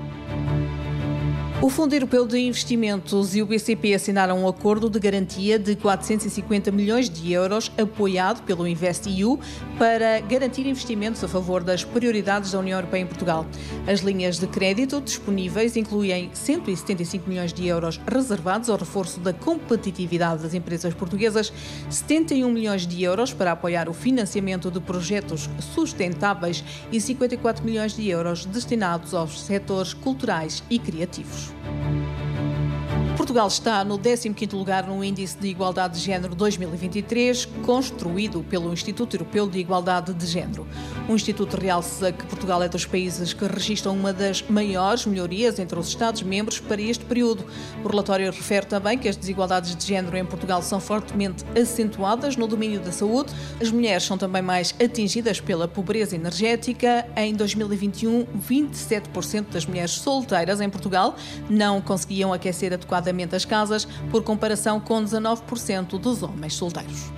O 1.62 1.70
Fundo 1.70 1.94
Europeu 1.94 2.26
de 2.26 2.40
Investimentos 2.40 3.36
e 3.36 3.40
o 3.40 3.46
BCP 3.46 3.94
assinaram 3.94 4.42
um 4.42 4.48
acordo 4.48 4.90
de 4.90 4.98
garantia 4.98 5.60
de 5.60 5.76
450 5.76 6.72
milhões 6.72 7.08
de 7.08 7.32
euros, 7.32 7.70
apoiado 7.80 8.42
pelo 8.42 8.66
InvestEU, 8.66 9.38
para 9.78 10.18
garantir 10.18 10.66
investimentos 10.66 11.22
a 11.22 11.28
favor 11.28 11.62
das 11.62 11.84
prioridades 11.84 12.50
da 12.50 12.58
União 12.58 12.80
Europeia 12.80 13.02
em 13.02 13.06
Portugal. 13.06 13.46
As 13.86 14.00
linhas 14.00 14.40
de 14.40 14.48
crédito 14.48 15.00
disponíveis 15.00 15.76
incluem 15.76 16.30
175 16.32 17.30
milhões 17.30 17.52
de 17.52 17.64
euros 17.68 18.00
reservados 18.12 18.68
ao 18.68 18.76
reforço 18.76 19.20
da 19.20 19.32
competitividade 19.32 20.42
das 20.42 20.54
empresas 20.54 20.92
portuguesas, 20.94 21.52
71 21.88 22.50
milhões 22.50 22.88
de 22.88 23.04
euros 23.04 23.32
para 23.32 23.52
apoiar 23.52 23.88
o 23.88 23.94
financiamento 23.94 24.68
de 24.68 24.80
projetos 24.80 25.48
sustentáveis 25.72 26.64
e 26.90 27.00
54 27.00 27.64
milhões 27.64 27.94
de 27.94 28.08
euros 28.08 28.46
destinados 28.46 29.14
aos 29.14 29.40
setores 29.42 29.94
culturais 29.94 30.60
e 30.68 30.76
criativos. 30.76 31.51
Thank 31.60 32.06
you. 32.06 32.11
Portugal 33.16 33.46
está 33.46 33.84
no 33.84 33.98
15º 33.98 34.54
lugar 34.54 34.86
no 34.86 35.04
Índice 35.04 35.36
de 35.36 35.46
Igualdade 35.46 35.98
de 35.98 36.04
Género 36.04 36.34
2023, 36.34 37.44
construído 37.62 38.42
pelo 38.42 38.72
Instituto 38.72 39.16
Europeu 39.16 39.46
de 39.46 39.58
Igualdade 39.58 40.14
de 40.14 40.26
Género. 40.26 40.66
O 41.08 41.12
Instituto 41.12 41.58
realça 41.58 42.10
que 42.10 42.24
Portugal 42.24 42.62
é 42.62 42.68
dos 42.68 42.86
países 42.86 43.34
que 43.34 43.44
registram 43.44 43.94
uma 43.94 44.14
das 44.14 44.42
maiores 44.42 45.04
melhorias 45.04 45.58
entre 45.58 45.78
os 45.78 45.88
Estados-membros 45.88 46.58
para 46.58 46.80
este 46.80 47.04
período. 47.04 47.44
O 47.84 47.88
relatório 47.88 48.30
refere 48.30 48.64
também 48.64 48.96
que 48.96 49.08
as 49.08 49.16
desigualdades 49.16 49.76
de 49.76 49.86
género 49.86 50.16
em 50.16 50.24
Portugal 50.24 50.62
são 50.62 50.80
fortemente 50.80 51.44
acentuadas 51.54 52.36
no 52.36 52.46
domínio 52.46 52.80
da 52.80 52.92
saúde. 52.92 53.32
As 53.60 53.70
mulheres 53.70 54.04
são 54.04 54.16
também 54.16 54.40
mais 54.40 54.74
atingidas 54.82 55.38
pela 55.38 55.68
pobreza 55.68 56.16
energética. 56.16 57.06
Em 57.14 57.34
2021, 57.34 58.24
27% 58.48 59.50
das 59.52 59.66
mulheres 59.66 59.92
solteiras 59.92 60.62
em 60.62 60.70
Portugal 60.70 61.14
não 61.50 61.80
conseguiam 61.80 62.32
aquecer 62.32 62.72
adequadamente 62.72 63.01
as 63.34 63.44
casas, 63.44 63.86
por 64.10 64.22
comparação 64.22 64.80
com 64.80 65.02
19% 65.02 65.98
dos 65.98 66.22
homens 66.22 66.54
solteiros. 66.54 67.10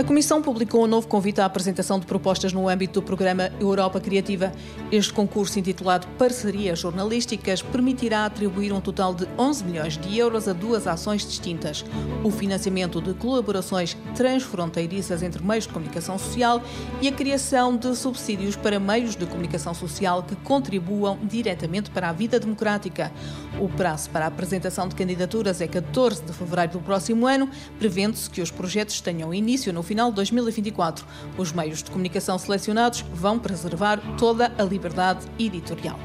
A 0.00 0.02
Comissão 0.02 0.40
publicou 0.40 0.82
um 0.82 0.86
novo 0.86 1.06
convite 1.06 1.42
à 1.42 1.44
apresentação 1.44 2.00
de 2.00 2.06
propostas 2.06 2.54
no 2.54 2.70
âmbito 2.70 3.02
do 3.02 3.04
programa 3.04 3.52
Europa 3.60 4.00
Criativa. 4.00 4.50
Este 4.90 5.12
concurso, 5.12 5.58
intitulado 5.58 6.06
Parcerias 6.16 6.78
Jornalísticas, 6.78 7.60
permitirá 7.60 8.24
atribuir 8.24 8.72
um 8.72 8.80
total 8.80 9.14
de 9.14 9.28
11 9.38 9.62
milhões 9.62 9.98
de 9.98 10.16
euros 10.16 10.48
a 10.48 10.54
duas 10.54 10.86
ações 10.86 11.26
distintas: 11.26 11.84
o 12.24 12.30
financiamento 12.30 12.98
de 12.98 13.12
colaborações 13.12 13.94
transfronteiriças 14.14 15.22
entre 15.22 15.44
meios 15.44 15.66
de 15.66 15.72
comunicação 15.74 16.18
social 16.18 16.62
e 17.02 17.06
a 17.06 17.12
criação 17.12 17.76
de 17.76 17.94
subsídios 17.94 18.56
para 18.56 18.80
meios 18.80 19.14
de 19.14 19.26
comunicação 19.26 19.74
social 19.74 20.22
que 20.22 20.34
contribuam 20.36 21.18
diretamente 21.22 21.90
para 21.90 22.08
a 22.08 22.12
vida 22.14 22.40
democrática. 22.40 23.12
O 23.60 23.68
prazo 23.68 24.08
para 24.08 24.24
a 24.24 24.28
apresentação 24.28 24.88
de 24.88 24.94
candidaturas 24.94 25.60
é 25.60 25.68
14 25.68 26.22
de 26.22 26.32
fevereiro 26.32 26.72
do 26.72 26.80
próximo 26.80 27.26
ano, 27.26 27.50
prevendo-se 27.78 28.30
que 28.30 28.40
os 28.40 28.50
projetos 28.50 29.02
tenham 29.02 29.34
início 29.34 29.70
no 29.74 29.89
final 29.90 30.10
de 30.10 30.14
2024. 30.14 31.04
Os 31.36 31.50
meios 31.50 31.82
de 31.82 31.90
comunicação 31.90 32.38
selecionados 32.38 33.00
vão 33.12 33.40
preservar 33.40 34.00
toda 34.16 34.52
a 34.56 34.62
liberdade 34.62 35.26
editorial. 35.36 35.98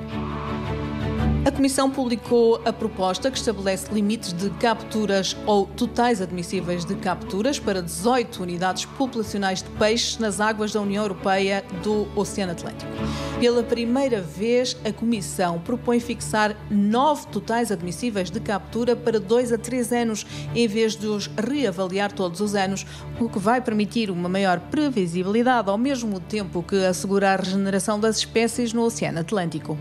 A 1.45 1.51
Comissão 1.51 1.91
publicou 1.91 2.59
a 2.65 2.73
proposta 2.73 3.29
que 3.29 3.37
estabelece 3.37 3.93
limites 3.93 4.33
de 4.33 4.49
capturas 4.49 5.37
ou 5.45 5.67
totais 5.67 6.19
admissíveis 6.19 6.83
de 6.83 6.95
capturas 6.95 7.59
para 7.59 7.83
18 7.83 8.41
unidades 8.41 8.85
populacionais 8.85 9.61
de 9.61 9.69
peixes 9.77 10.17
nas 10.17 10.39
águas 10.39 10.73
da 10.73 10.81
União 10.81 11.03
Europeia 11.03 11.63
do 11.83 12.07
Oceano 12.15 12.53
Atlântico. 12.53 12.91
Pela 13.39 13.61
primeira 13.61 14.21
vez, 14.21 14.75
a 14.83 14.91
Comissão 14.91 15.59
propõe 15.59 15.99
fixar 15.99 16.57
nove 16.67 17.27
totais 17.27 17.71
admissíveis 17.71 18.31
de 18.31 18.39
captura 18.39 18.95
para 18.95 19.19
dois 19.19 19.53
a 19.53 19.57
três 19.59 19.91
anos, 19.93 20.25
em 20.55 20.67
vez 20.67 20.95
de 20.95 21.05
os 21.05 21.27
reavaliar 21.27 22.11
todos 22.11 22.41
os 22.41 22.55
anos, 22.55 22.87
o 23.19 23.29
que 23.29 23.37
vai 23.37 23.61
permitir 23.61 24.09
uma 24.09 24.27
maior 24.27 24.59
previsibilidade 24.59 25.69
ao 25.69 25.77
mesmo 25.77 26.19
tempo 26.19 26.63
que 26.63 26.83
assegurar 26.83 27.39
a 27.39 27.43
regeneração 27.43 27.99
das 27.99 28.17
espécies 28.17 28.73
no 28.73 28.81
Oceano 28.81 29.19
Atlântico. 29.19 29.77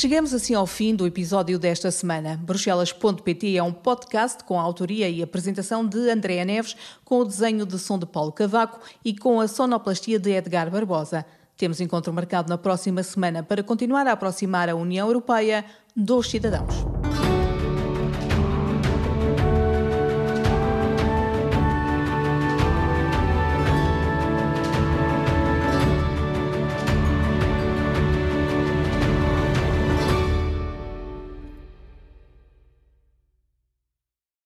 Chegamos 0.00 0.32
assim 0.32 0.54
ao 0.54 0.64
fim 0.64 0.94
do 0.94 1.08
episódio 1.08 1.58
desta 1.58 1.90
semana. 1.90 2.38
Bruxelas.pt 2.40 3.56
é 3.56 3.62
um 3.64 3.72
podcast 3.72 4.44
com 4.44 4.56
a 4.56 4.62
autoria 4.62 5.08
e 5.08 5.20
apresentação 5.24 5.84
de 5.84 6.08
Andréa 6.08 6.44
Neves, 6.44 6.76
com 7.04 7.18
o 7.18 7.24
desenho 7.24 7.66
de 7.66 7.76
som 7.80 7.98
de 7.98 8.06
Paulo 8.06 8.30
Cavaco 8.30 8.78
e 9.04 9.12
com 9.12 9.40
a 9.40 9.48
sonoplastia 9.48 10.20
de 10.20 10.30
Edgar 10.30 10.70
Barbosa. 10.70 11.26
Temos 11.56 11.80
encontro 11.80 12.12
marcado 12.12 12.48
na 12.48 12.56
próxima 12.56 13.02
semana 13.02 13.42
para 13.42 13.60
continuar 13.60 14.06
a 14.06 14.12
aproximar 14.12 14.68
a 14.68 14.76
União 14.76 15.08
Europeia 15.08 15.64
dos 15.96 16.30
cidadãos. 16.30 16.74